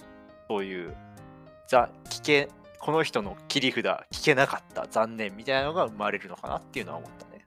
[0.48, 0.94] そういう
[1.68, 7.46] ザ聞けこの人の切り札聞けなかった残念みたいなのが生まれるのかなっていうのは思ったね。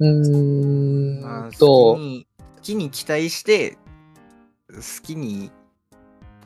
[0.00, 2.26] うーまあ、んと、好きに
[2.56, 3.78] 好きに期待して
[4.68, 5.50] 好きに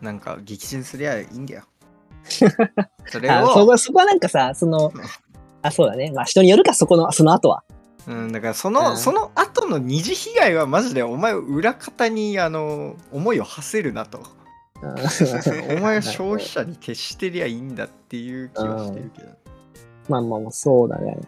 [0.01, 1.65] なんか激震すりゃいいんだよ。
[3.07, 4.93] それをあそこそこはなんかさ、その、
[5.67, 6.13] あ、そうだね。
[6.13, 7.63] まあ人によるか、そこの、その後は。
[8.07, 14.21] うん、だからその、うんその後の二次被害はマジでお前裏方にあの思いを馳せるなと。
[14.83, 19.29] お前は 消費者に徹してりゃいいんだっていう気はしてるけど。
[20.09, 21.19] まあまあまあ、そうだね。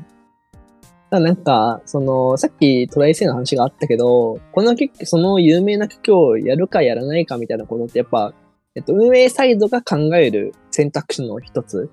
[1.11, 8.35] ただなんか、その、さっきトライセイの話があったけど、この曲、その有名な曲をやるかやらないかみたいなことってやっぱ、
[8.75, 11.91] えっと、運営サイドが考える選択肢の一つうん。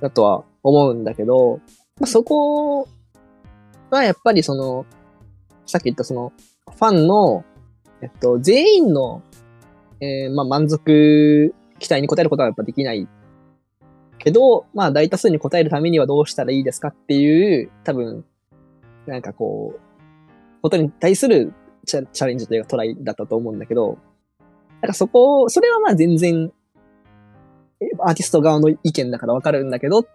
[0.00, 1.60] だとは思うんだけど、
[1.98, 2.88] まあ、そこ
[3.90, 4.86] はやっぱりその、
[5.66, 6.32] さっき言ったその、
[6.66, 7.44] ファンの、
[8.02, 9.22] えっと、全員の、
[10.00, 13.06] えーまあ満足、期待に応えることはやっぱできない
[14.18, 18.24] けど、まあ大多数に応えるためにはどうしたらいいですかっていう、多分、
[19.06, 19.80] なんかこう、
[20.62, 21.52] ことに対する
[21.86, 23.98] チャレンジというかトライだったと思うんだけど、
[24.82, 26.52] なんかそこ、それはまあ全然、
[28.00, 30.06] アーティスト側の意見だからわかるんだけど、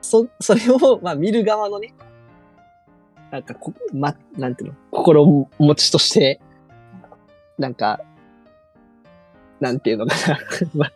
[0.00, 1.94] そ、それを、まあ見る側のね、
[3.30, 6.40] なんかこ、ま、なんていうの、心持ちとして、
[7.58, 8.00] なんか、
[9.60, 10.38] なんていうのかな。
[10.74, 10.92] まあ、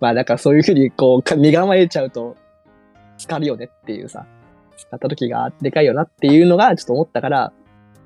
[0.00, 2.36] まあだかそういうふうにこう、身構えちゃうと、
[3.18, 4.26] 疲るよねっていうさ、
[4.76, 7.52] 使った時がでかいよなっていうのがちょっと思ったから、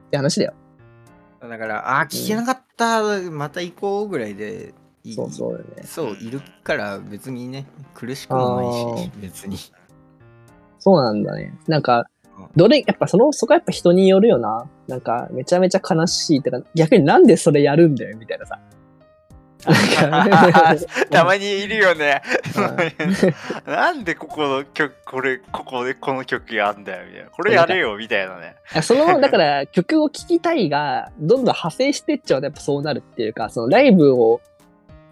[0.06, 0.54] って話だよ。
[1.40, 4.74] だから、あー、聞けなかった、また行こうぐらいで。
[5.14, 5.82] そうそうだよね。
[5.84, 9.56] そう、いるから別にね、苦しくもないし、別に。
[10.78, 11.56] そうなんだね。
[11.66, 12.06] なんか
[12.38, 14.68] うん、どれ、やっぱその、そこはやっぱ人によるよな。
[14.88, 18.58] なんか、めちゃめちゃ悲しいってか、逆になんでそれやるんだよ、みたいなさ。
[21.10, 22.20] たまにいるよね。
[23.64, 27.30] う なんでここの曲、これ、ここでこの曲やんだよみたいな。
[27.30, 28.56] これやれよみたいなね。
[28.82, 34.40] その、 だから曲を聴きたいが、どんどん派生してっちゃうとやっぱそうなるっていうか、そのライブを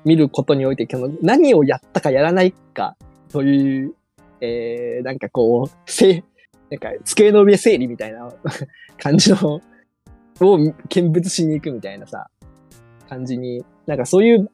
[0.05, 2.97] 見ることにおいて、その何をやったかやらないか
[3.31, 3.95] という、
[4.41, 6.25] えー、なんかこう、せ
[6.71, 8.33] なんか机の上整理みたいな
[8.99, 9.61] 感じの、
[10.41, 10.59] を
[10.89, 12.31] 見物しに行くみたいなさ、
[13.09, 14.51] 感じに、なんかそういう、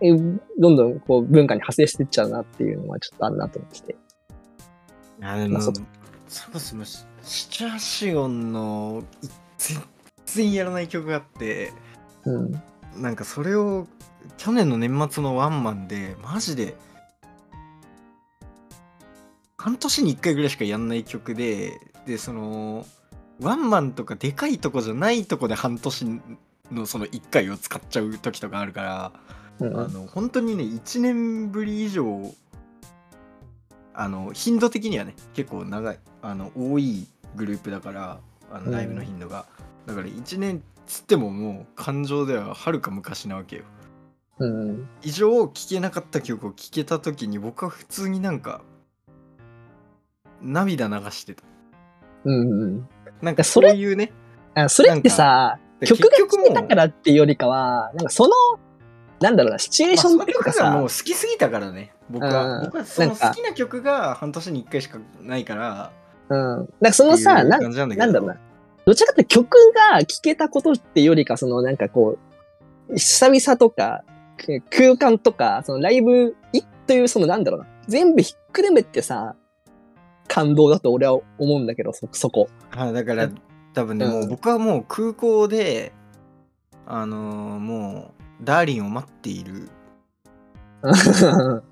[0.00, 0.10] え
[0.58, 3.96] どんどんこう文化に派生してっちゃうなっていうのはちょっとあるなと思ってて。
[5.20, 5.72] あでも、まあそ
[6.28, 9.26] そもそもシシチュアシオンのい
[9.58, 9.80] 全
[10.26, 11.72] 然やらない曲があって、
[12.24, 12.62] うん。
[12.96, 13.86] なんかそれを
[14.36, 16.74] 去年の年末のワンマンで、マジで、
[19.56, 22.86] 半年に1回ぐらいしかやんない曲で、で、その、
[23.40, 26.20] ワンマンとかでかいとこじゃないとこで半年
[26.70, 29.12] のその1回を使っちゃう時とかあるから、
[29.60, 32.34] うんあの本当にね1年ぶり以上
[33.94, 37.06] あの頻度的にはね結構長いあの多い
[37.36, 38.66] グループだからあうん。
[38.66, 39.46] のライブの頻度が、
[39.86, 43.62] だから1年つってももう感情でははるか昔なわけよ
[44.38, 44.88] うん。
[45.02, 48.40] 以上聴けなかった曲を聴けた時に僕は普通になん。
[48.40, 48.62] か
[50.40, 51.42] 涙流してた
[52.24, 52.34] うん。
[52.34, 52.88] うん。
[53.20, 53.34] なん。
[53.34, 54.12] かそういうね
[54.54, 58.06] あそれってさ、曲が結局もう好きだからっていうよりかは、なん。
[58.06, 58.30] かその、
[59.20, 59.36] なん。
[59.36, 62.64] だろうな、シチュエーションっていうかさその曲がもう、好きすぎたからね僕は、うん。
[62.64, 65.92] 僕はその好きな曲が半年に1回しかないから
[66.28, 66.38] うん。
[66.38, 66.66] なん。
[66.90, 67.48] かそのさ、なん。
[67.48, 68.12] だけどなん。
[68.12, 68.36] だろうな。
[68.84, 69.56] どちらかというと曲
[69.92, 71.76] が聴けたことっていうよりか、そのなん。
[71.76, 72.18] かこ
[72.90, 74.02] う、久々とか、
[74.70, 77.66] 空間とか、そのライブいという、そのなんだろうな。
[77.86, 79.36] 全部ひっくるめてさ、
[80.28, 82.48] 感動だと俺は思うんだけど、そ、そこ。
[82.70, 83.28] あだから
[83.74, 84.12] 多分ね、うん。
[84.12, 85.92] もう僕はもう空港で
[86.86, 89.68] あのーもうダーリンを待っている。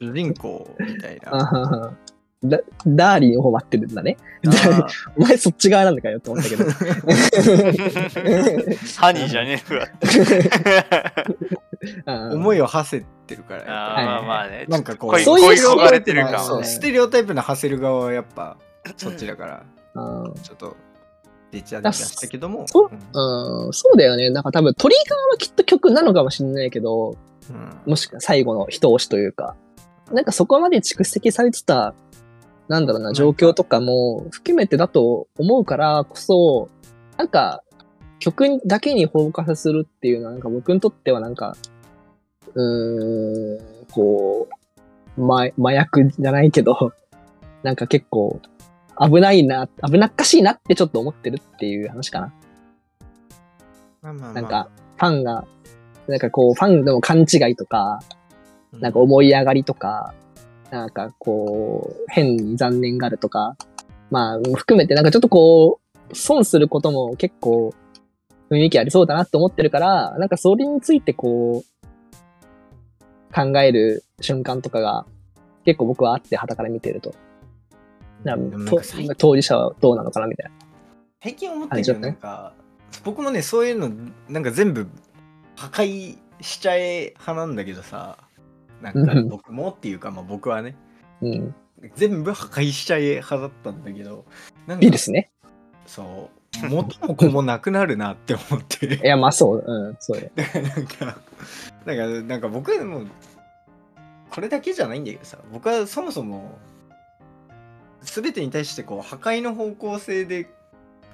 [0.00, 1.96] 主人公みたいな
[2.44, 4.16] だダーリンの方待ってるんだね。
[4.46, 4.86] あ
[5.16, 6.64] お前そっち側なんだかよって思ったけど。
[8.96, 9.88] ハニーじゃねえわ。
[12.30, 12.34] い。
[12.34, 14.66] 思いを馳せてるからまあまあね。
[14.68, 16.64] なんかこう恋そういう恋焦がれてるかもね。
[16.64, 18.56] ステレオタイプな馳せる側はやっぱ
[18.96, 19.64] そっちだから
[19.94, 20.76] うんちょっと
[21.50, 24.30] 出ちゃ出したけどもそううんうん、そうだよね。
[24.30, 27.16] なんか多分トリガーはきっと曲なのかもしれないけど、
[27.50, 29.56] うんもしくは最後の一押しというか、
[30.12, 31.94] なんかそこまで蓄積されてた、
[32.68, 36.68] なんだろうな、状況とかも含めてだと思うからこそ、
[37.16, 37.62] なんか、
[38.18, 41.56] 曲だけにフォーカスするっていうのは、なんか僕にとってはなんか、
[42.54, 44.48] うーん、こ
[45.16, 46.92] う、ま、麻薬じゃないけど、
[47.62, 48.40] なんか結構、
[49.00, 52.32] 危ないな、危なっかしいなってちょっと思ってるっていう話かな。
[54.02, 54.32] まあまあまあ。
[54.34, 55.44] なんか、ファンが、
[56.06, 58.00] なんかこう、ファンでも勘違いとか、
[58.72, 60.12] うなんか思い上がりとか、
[60.70, 63.56] なんかこう、変に残念があるとか、
[64.10, 67.74] まあ、含めてなんかちょっとこう、損することも結構
[68.50, 75.06] 雰囲気ありそうだなと思ってるから、なんかそれについてこう、考える瞬間とかが
[75.64, 77.14] 結構僕はあって、旗から見てると。
[79.16, 80.68] 当事者はどうなのかなみたいな。
[81.22, 82.52] 最近思ったけどなんか
[83.04, 83.90] 僕もねそういうの
[84.28, 84.86] なんか全部
[85.56, 88.18] 破壊しちゃえ派なんだけどさ
[88.82, 90.76] なんかうん僕もっていうかまあ僕はね
[91.20, 91.54] うん。
[91.94, 94.24] 全部破壊しちゃえ派だったんだけど
[94.66, 95.30] なんかいいですね。
[95.86, 96.30] そ
[96.64, 100.30] う元も子もなくなるなって思って いや、まあそう、うん、そうよ。
[100.34, 101.16] だからなんか
[101.84, 103.02] なんかなんか僕も
[104.30, 106.58] これだけじゃないんだけどさ僕はそもそも
[108.02, 110.48] 全てに対してこう破壊の方向性で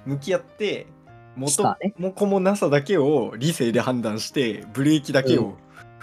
[0.05, 0.87] 向き合って
[1.35, 5.55] 元も子もなさだけを理性で判断してブレーキだけを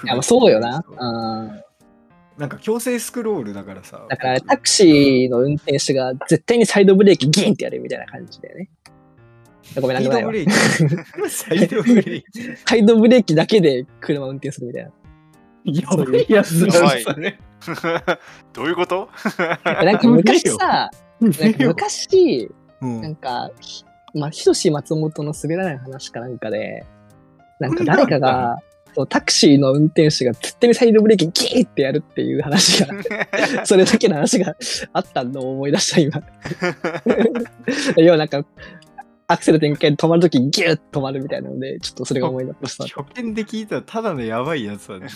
[0.07, 0.84] や、まあそうよな。
[0.88, 1.62] うん。
[2.38, 8.70] なんか強制スクロールだからさだからタクシーの運転手が絶対にサイドブレーキギンってやるみたいな感じだよね。
[9.80, 10.32] ごめんなさいサイドブ。
[10.32, 11.28] レーキ？
[11.30, 12.57] サイドブレーキ？
[12.66, 14.90] サイドブレーキだけで車運転するみたいな。
[15.64, 17.38] やばいやつやばいそれ
[18.53, 19.09] どういうこと？
[19.64, 20.90] なんか昔さ、
[21.20, 22.50] なんか昔、
[22.80, 23.84] うんなんか、ひ
[24.14, 26.84] まあ、ひとし松本の滑らない話かなんかで、
[27.61, 28.59] なんか誰かが、
[28.95, 32.88] そうタクシーの運転手が絶対にサイドブレーキギーってやるっていう話が、
[33.64, 34.55] それだけの話が
[34.93, 36.22] あったのを思い出した今。
[37.97, 38.45] 要はなんか、
[39.28, 42.84] アクセル展開で止まるときギュッと止まるみたいなので、ちょっとそれが思い出した。
[42.86, 45.09] 初見で聞いたらただのやばいやつだね。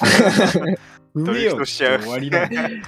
[1.15, 2.83] ドリフトしちゃう終わりだね。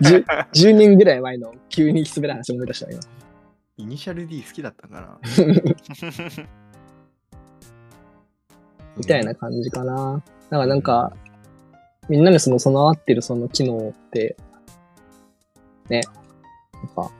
[0.00, 3.00] 10, 10年ぐらい前の急に滑らない話思い出した今。
[3.78, 5.18] イニシャル D 好きだったかな。
[8.96, 10.22] みたいな感じかな。
[10.50, 11.12] だからなんか、
[12.08, 14.36] みんなでその備わってるその機能って、
[15.88, 16.02] ね、
[16.74, 17.10] なんか、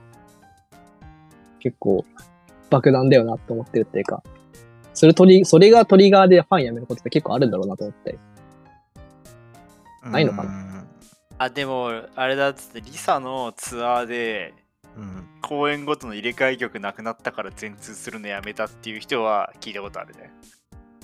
[1.59, 2.05] 結構
[2.69, 4.21] 爆弾だよなって思ってるっていうか、
[4.93, 8.17] それトリ、それがトリガーでファンやめることって結構あるんだろうなと思って。
[10.03, 10.51] ないのかな？
[10.51, 10.85] な
[11.37, 14.53] あ、でも、あれだっつって、リサのツアーで、
[14.97, 15.27] うん。
[15.41, 20.31] 公演ごとの入れ替え曲なくなったから全通するのやめたっていう人は聞いたことあるね。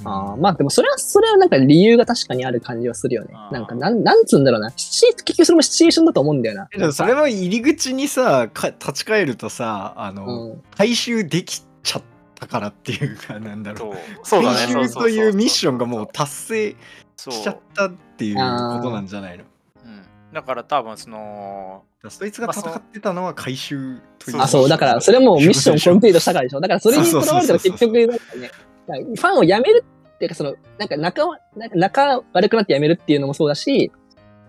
[0.06, 4.72] ああ、まあでもそれは、それはなんか理由が確かにある感じはするよねなんか、なん、なんつうんだろうな。
[4.72, 6.68] 結局それもシチュエーションだと思うんだよな。
[6.72, 10.64] でもそれも入り口にさ、か立ち返るとさ、あの、うん。
[10.76, 12.04] 回収できちゃっ
[12.36, 13.96] たからっていうか、なんだろう。
[14.24, 14.74] そうそうだね。
[14.74, 16.76] 回収というミッションがもう達成
[17.18, 18.42] しちゃったっていうこ
[18.82, 19.44] となんじゃないの？
[19.86, 24.42] うん、だから多分その、そいつが戦ってたのは回収という。
[24.42, 26.62] あ、そう、だから、それもミッションコンプリートしたからでしょ。
[26.62, 28.52] だから、それにとらわれたら結局、なんかね、
[28.96, 29.86] ファンを辞める
[30.16, 33.92] っていうか、その、なんか仲は、なんか仲悪くなって辞めるっていうのもそうだし、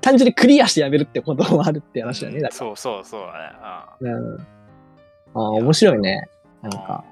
[0.01, 2.41] 単純にクリアして辞めるってこともあるって話だよね。
[2.41, 4.13] だかそうそうそうだね。
[4.13, 4.37] うん。
[4.39, 4.45] あ
[5.35, 6.29] あ、面白いね。
[6.63, 7.05] なんか。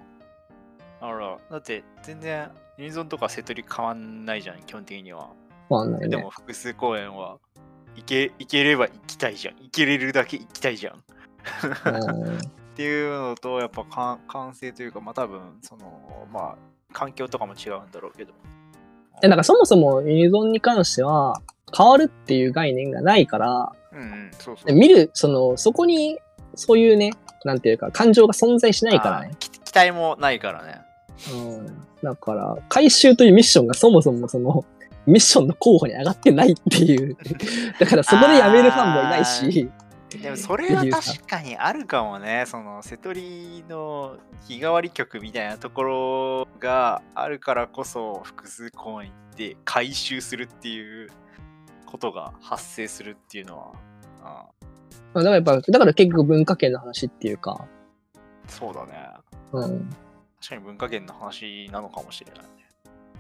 [1.01, 5.31] あら、だって全然ユニゾンとかセトリ変わんないじゃん、基本的には。
[5.69, 6.31] わかんないねでも。
[6.31, 7.39] 複数公演は
[7.95, 9.57] 行け行ければ行きたいじゃん。
[9.57, 10.95] 行けれるだけ行きたいじゃん。
[10.95, 12.39] うん
[12.79, 16.57] っていうのと、やっぱか完成というか、まあ多分、その、まあ、
[16.93, 18.33] 環境とかも違うんだろうけど。
[19.21, 21.41] で、だからそもそもユニゾンに関しては、
[21.77, 24.67] 変わるっていう概念がないから、うんうん、そうそう。
[24.67, 26.19] で見る、その、そこに、
[26.55, 27.13] そういうね、
[27.45, 30.81] なんていうか、感情が存在しないからね期待もないからね。
[31.33, 31.85] うん。
[32.03, 34.65] だから、回収というミッションがそもそもその、
[35.07, 37.17] ミッションの候補に上がってないっていう。
[37.79, 39.71] だからそこで辞めるファンもいないし、
[40.23, 42.45] でもそれは確かにあるかもね。
[42.47, 44.17] その瀬戸りの
[44.47, 51.09] 日替わり曲みたいなところがあるからこそ複数公演行って回収するっていう
[51.87, 53.73] ことが発生するっていうのは、
[54.23, 54.47] あ
[55.15, 57.67] だからやっぱ、だから結局文化圏の話っていうか、
[58.49, 58.93] そうだね。
[59.53, 59.91] うん。
[60.41, 62.49] 確かに文化圏の話なのかもしれないね。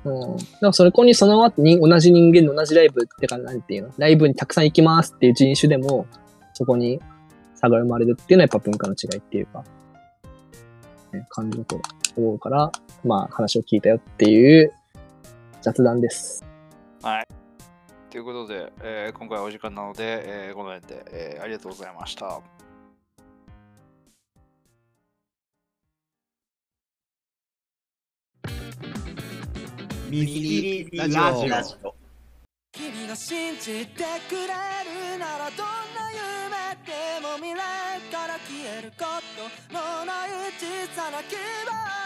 [0.04, 0.36] うん。
[0.36, 6.06] だからそれこにその後に同じ人間の同じライブってか、なんていうの、ライブにたくさん行きますっていう人種でも、
[6.54, 7.00] そこに
[7.54, 9.64] 差が生まれるっていうのはやっぱ文化の違いっていうか、
[11.12, 11.80] ね、感じだと
[12.16, 12.70] 思うから、
[13.04, 14.72] まあ話を聞いたよっていう
[15.62, 16.44] 雑談です。
[17.02, 17.26] はい。
[18.10, 22.40] ということで、えー今回はお時間なので、えーこの辺で、えーありがとうございました。
[30.10, 31.94] ミリラジオ
[32.72, 39.04] 君が信じてくれるならどんな夢でも未来から消えるこ
[39.68, 41.97] とのない小さな希望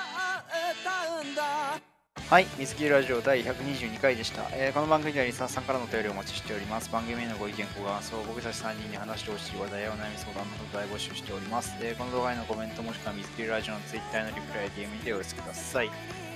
[2.31, 4.49] はい、水切りラジオ第122回でした。
[4.53, 6.91] えーこの番組ではリスナーさんからのお便りをお待ちしております。
[6.91, 11.77] 番組へのご意見、ご感想、僕たち3人に話してほしい話題やお悩み相談など大募集しております。
[11.83, 15.91] えーこの動画へのコメントもしくは水切りラジオの Twitter へのリプライ、DM でお寄せください。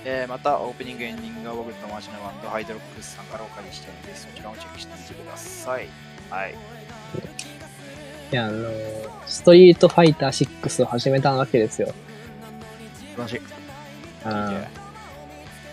[0.05, 5.87] えーまた、オープニング、エンディングは僕の友達のバンド、ハイドロックスさんからお借りしているので、そちらもチェックしてみてください。
[6.29, 6.53] はい。
[8.31, 11.87] いや、あのーストリートファイター6を始めたわけですよ。
[11.87, 11.93] 素
[13.15, 13.66] 晴らしい
[14.23, 14.51] あ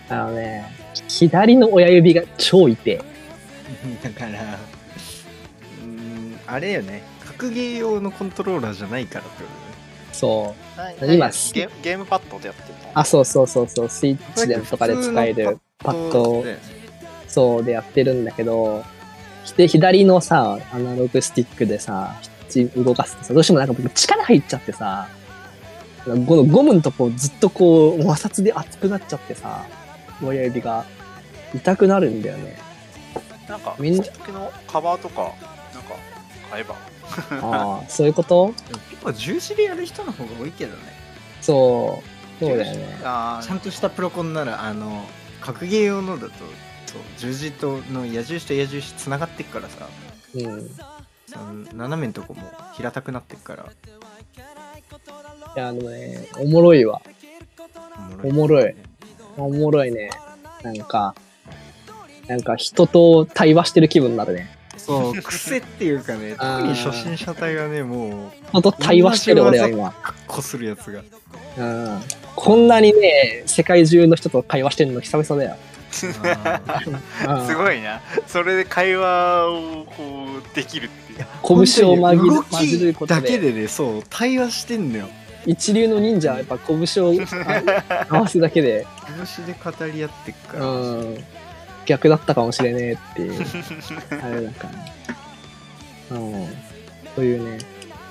[0.08, 0.64] あのね、
[1.08, 2.98] 左の親指が超痛い。
[4.02, 4.58] だから
[5.82, 7.02] うーんあれよね。
[7.24, 9.50] 格ゲー用のコントローラーじゃないからってことね。
[10.12, 10.80] そう。
[11.00, 16.44] 何今ゲゲームパッドでやってるのあ、そうそうそうそう、スイッチでとかで使えるパッド
[17.26, 18.84] そうでやってるんだけど、
[19.56, 22.16] で左のさ、アナログスティックでさ、
[22.76, 25.08] 動かすとさ、どうしてもなんか僕力入っちゃってさ、
[26.04, 29.64] このゴムのとこずっとこう、摩擦で熱くなっちゃってさ、
[30.22, 30.84] 親指が。
[31.54, 32.58] 痛くなるんだよね。
[33.48, 34.02] なんか、みんな。
[34.02, 35.34] のカバーとか、なんか、
[36.50, 36.74] 買えば。
[37.42, 38.52] ああ、そういうこと？
[38.68, 40.82] でも結構十字でやる人の方が多いけどね。
[41.40, 42.02] そ
[42.40, 43.00] う、そうだよね。
[43.04, 45.04] あちゃんとしたプロコンならあの
[45.40, 46.32] 格ゲー用のだと
[46.86, 49.88] そう十字との矢印と矢印つながってっからさ。
[50.34, 51.68] うん。
[51.76, 52.42] 斜めのとこも
[52.74, 53.66] 平たくなってっから
[55.56, 57.00] いや、でもね、おもろいわ。
[58.22, 58.74] おもろい
[59.36, 60.10] おもろいね。
[60.62, 61.14] なんか、
[62.26, 64.50] なんか人と対話してる気分になるね。
[64.76, 69.94] そう癖っていうかね特に初心者隊がねもう人と対話してる俺は今。
[70.26, 71.02] こするやつが
[71.58, 72.00] うん。
[72.34, 75.56] こんなにね、世界中の人と会話してるの久々だよ。
[76.02, 78.00] うんすごいな。
[78.26, 81.26] それで会話をこうできるっていう。
[81.42, 85.08] 拳を紛動る混じるきことで、だけでねそう対話してんのよ
[85.46, 87.14] 一流の忍者はやっぱ拳を
[87.98, 88.86] あ 合わすだけで、
[89.36, 91.24] 拳で語り合ってっから、うん、
[91.86, 93.46] 逆だったかもしれねえっていう、
[94.24, 94.68] あれだか
[96.10, 96.16] ら。
[96.16, 96.46] うん。
[97.14, 97.58] そういうね、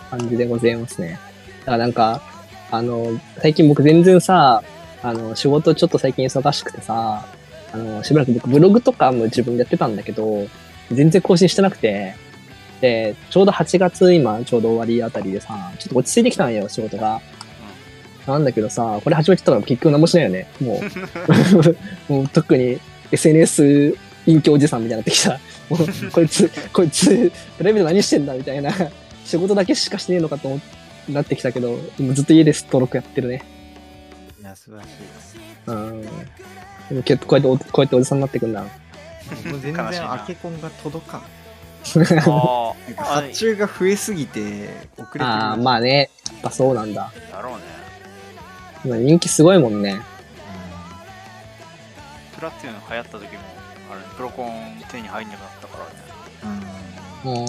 [0.09, 1.19] 感じでございますね。
[1.61, 2.21] だからなんか、
[2.71, 4.63] あの、最近僕全然さ、
[5.01, 7.25] あの、仕事ちょっと最近忙しくてさ、
[7.73, 10.47] あの、しばらく僕ブログとかも自分でやってたんだけど、
[10.91, 12.15] 全然更新してなくて、
[12.81, 17.21] で、ちょうど8月今ちょうど終わりあたりでさ、ちょっと落ち着いてきたんよ、仕事が。
[18.27, 20.47] なんだけどさ、これ始めてたら結局何もしないよね。
[20.61, 20.81] も
[22.09, 22.79] う、 もう特に
[23.11, 25.39] SNS 隠居おじさんみたいになってきた。
[25.69, 28.71] もうこいつ、 こいつ、プライベート何してんだみたいな、
[29.25, 33.43] 仕事だけしかしてねえのかと思ってなってきたけど、今ずっと家で登録やってるね。
[34.41, 34.89] いや素晴らしい
[35.67, 36.05] うん。
[37.01, 38.61] こうやってお、こうやっておじさんになってくんだ。
[38.61, 41.21] もう全然悲しいなアケコンが届かん
[41.95, 46.09] あなん発注が増えすぎて遅れてるああ、まあね。
[46.31, 47.11] やっぱそうなんだ。
[47.31, 47.63] だろうね。
[48.85, 50.01] 今人気すごいもんね。
[52.35, 53.27] プラっていうの流行った時も、
[53.91, 56.63] あれ、プロコン手に入んなかったからね。
[57.25, 57.47] うんうん。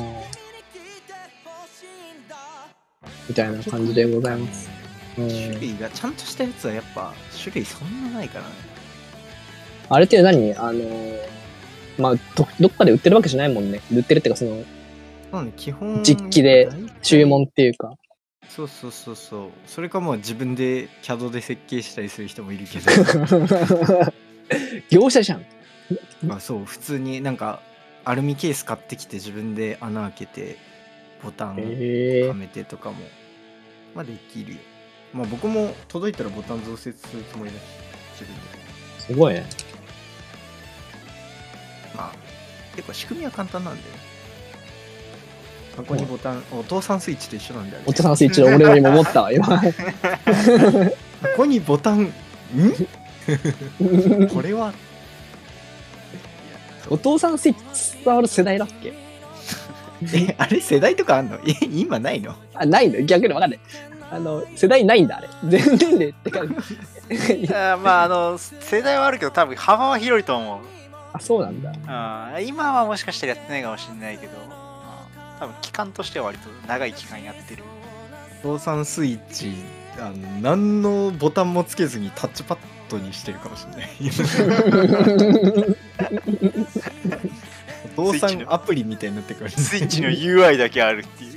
[3.28, 4.68] みたいな感じでございます。
[5.18, 5.28] うん。
[5.28, 8.73] 種類がちゃんとしたやつはやっぱ種類そんなないからね
[9.88, 10.54] あれって何？
[10.54, 11.34] あのー
[11.98, 13.80] まあ、ど、どっかで売ってるわけじゃないもんね。
[13.92, 14.64] 売ってるっていうか、その、
[15.32, 16.68] なんで基本実機で
[17.02, 17.94] 注文っていうか。
[18.48, 24.12] そうそうそうそうそれかもう自分で CAD で設計したりする人もいるけど
[24.90, 25.44] 業者じゃん。
[26.22, 27.62] まあそう普通になんか
[28.04, 30.56] アルミケース買ってきて自分で穴開けて
[31.22, 32.98] ボタンはめてとかも、
[33.94, 34.58] まあできるよ
[35.12, 37.62] まあ僕も届いたらボタン増設するつもりだし
[38.20, 38.40] 自分で
[39.00, 39.44] すごいね。
[41.96, 42.16] まあ。
[42.76, 43.82] 結構仕組みは簡単なんで
[45.76, 47.84] 箱にボタンお父さんスイッチと一緒なんだよね。
[47.88, 49.22] お父さんスイッチの俺よりも思った。
[49.22, 49.60] わ、今。
[51.22, 52.12] 箱にボタンん？
[54.28, 54.72] これは？
[56.90, 58.92] お父さんスイッチ伝わる世代だっけ？
[60.14, 61.38] えあれ世代とかあんの？
[61.46, 62.34] え 今ないの？
[62.54, 63.00] あ、ないの？
[63.02, 63.60] 逆にわかんない。
[64.10, 65.28] あの、世代ないんだ、あれ。
[65.58, 66.40] 全年齢ってか。
[66.44, 70.58] あーまあ、あの、世代はあるけど、多分幅は広いと思う。
[71.14, 71.70] あ、そうなんだ。
[71.70, 77.62] うん、今はもしかしたらやってないかもしれないけど、まあ多分期間としては割と長い期間やってる。
[78.40, 79.54] お父さんスイッチ
[79.98, 82.58] あの何のボタンもつけずにタッチパッ
[82.90, 83.88] ドにしてるかもしれない
[87.96, 91.34] お父さスイッチのんアプリみたいになってくるスイッチの UI だけあるっていう。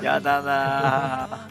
[0.04, 1.48] やだな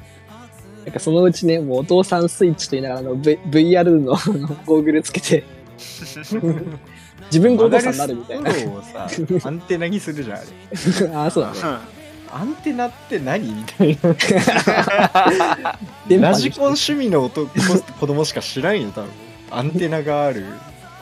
[0.85, 5.43] なんかそのうちね、もうお父さんスイッチと言いながらあの、v、VR のあのゴーグルつけて、
[7.25, 8.51] 自分がお父さんになるみたいな。
[9.43, 10.47] アンテナにするじゃんあれ。
[11.13, 11.59] ああ、そうだね。
[12.31, 14.15] アンテナって何みたいな。
[16.19, 17.49] ラジコン趣味の男
[17.99, 19.09] 子供しか知らんよ多分。
[19.51, 20.45] アンテナがある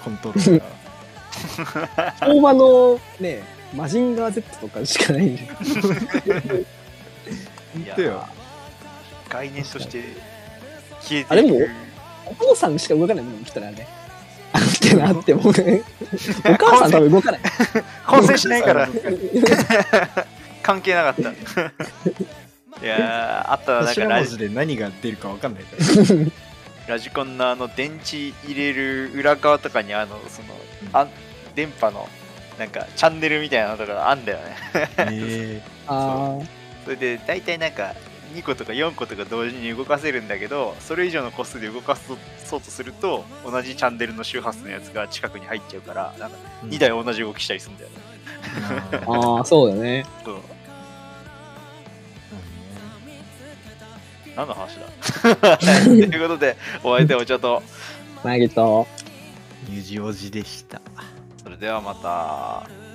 [0.04, 0.72] コントローラー。
[2.20, 3.44] 相場のね、
[3.76, 5.26] マジンガー Z とかしかない。
[5.26, 5.50] んだよ。
[7.74, 8.26] 本当よ
[9.30, 10.04] 概念として
[11.02, 11.60] 消えあれも。
[12.30, 13.88] お父さんしか動かないもの来たらね。
[14.54, 15.84] あってなってもね。
[16.46, 17.42] お母さん多分動かない。
[18.06, 18.90] 混戦しないから
[20.64, 21.32] 関係なかった。
[22.84, 25.76] いやー、あったな、なんか頭ラジで何が出るか分かんないか
[26.14, 26.32] ら
[26.88, 30.48] ラジコンのあの電池入れる裏側とかにあの、その、
[30.94, 31.08] あ
[31.56, 32.08] 電波の
[32.60, 34.56] なんかチャンネルみたいなのとかあんだよね。
[34.98, 36.38] えあ
[36.84, 37.96] それで大体なんか
[38.34, 47.96] 2個とか4個とか同時に動かせるんだけどそれ以上の個数で動かそうとすると同じチャンネルの周波数のやつが近くに入っちゃうからなんかー2台同じ動きしたりするんだよね。
[49.08, 50.06] あ、ああ、そうだね。
[50.24, 50.38] そう
[54.36, 55.58] 何の話だ？
[55.58, 57.64] ということでお相手はお茶と
[58.24, 58.88] なぎと。
[59.68, 60.82] ニュージオジでした
[61.44, 62.87] それではまた。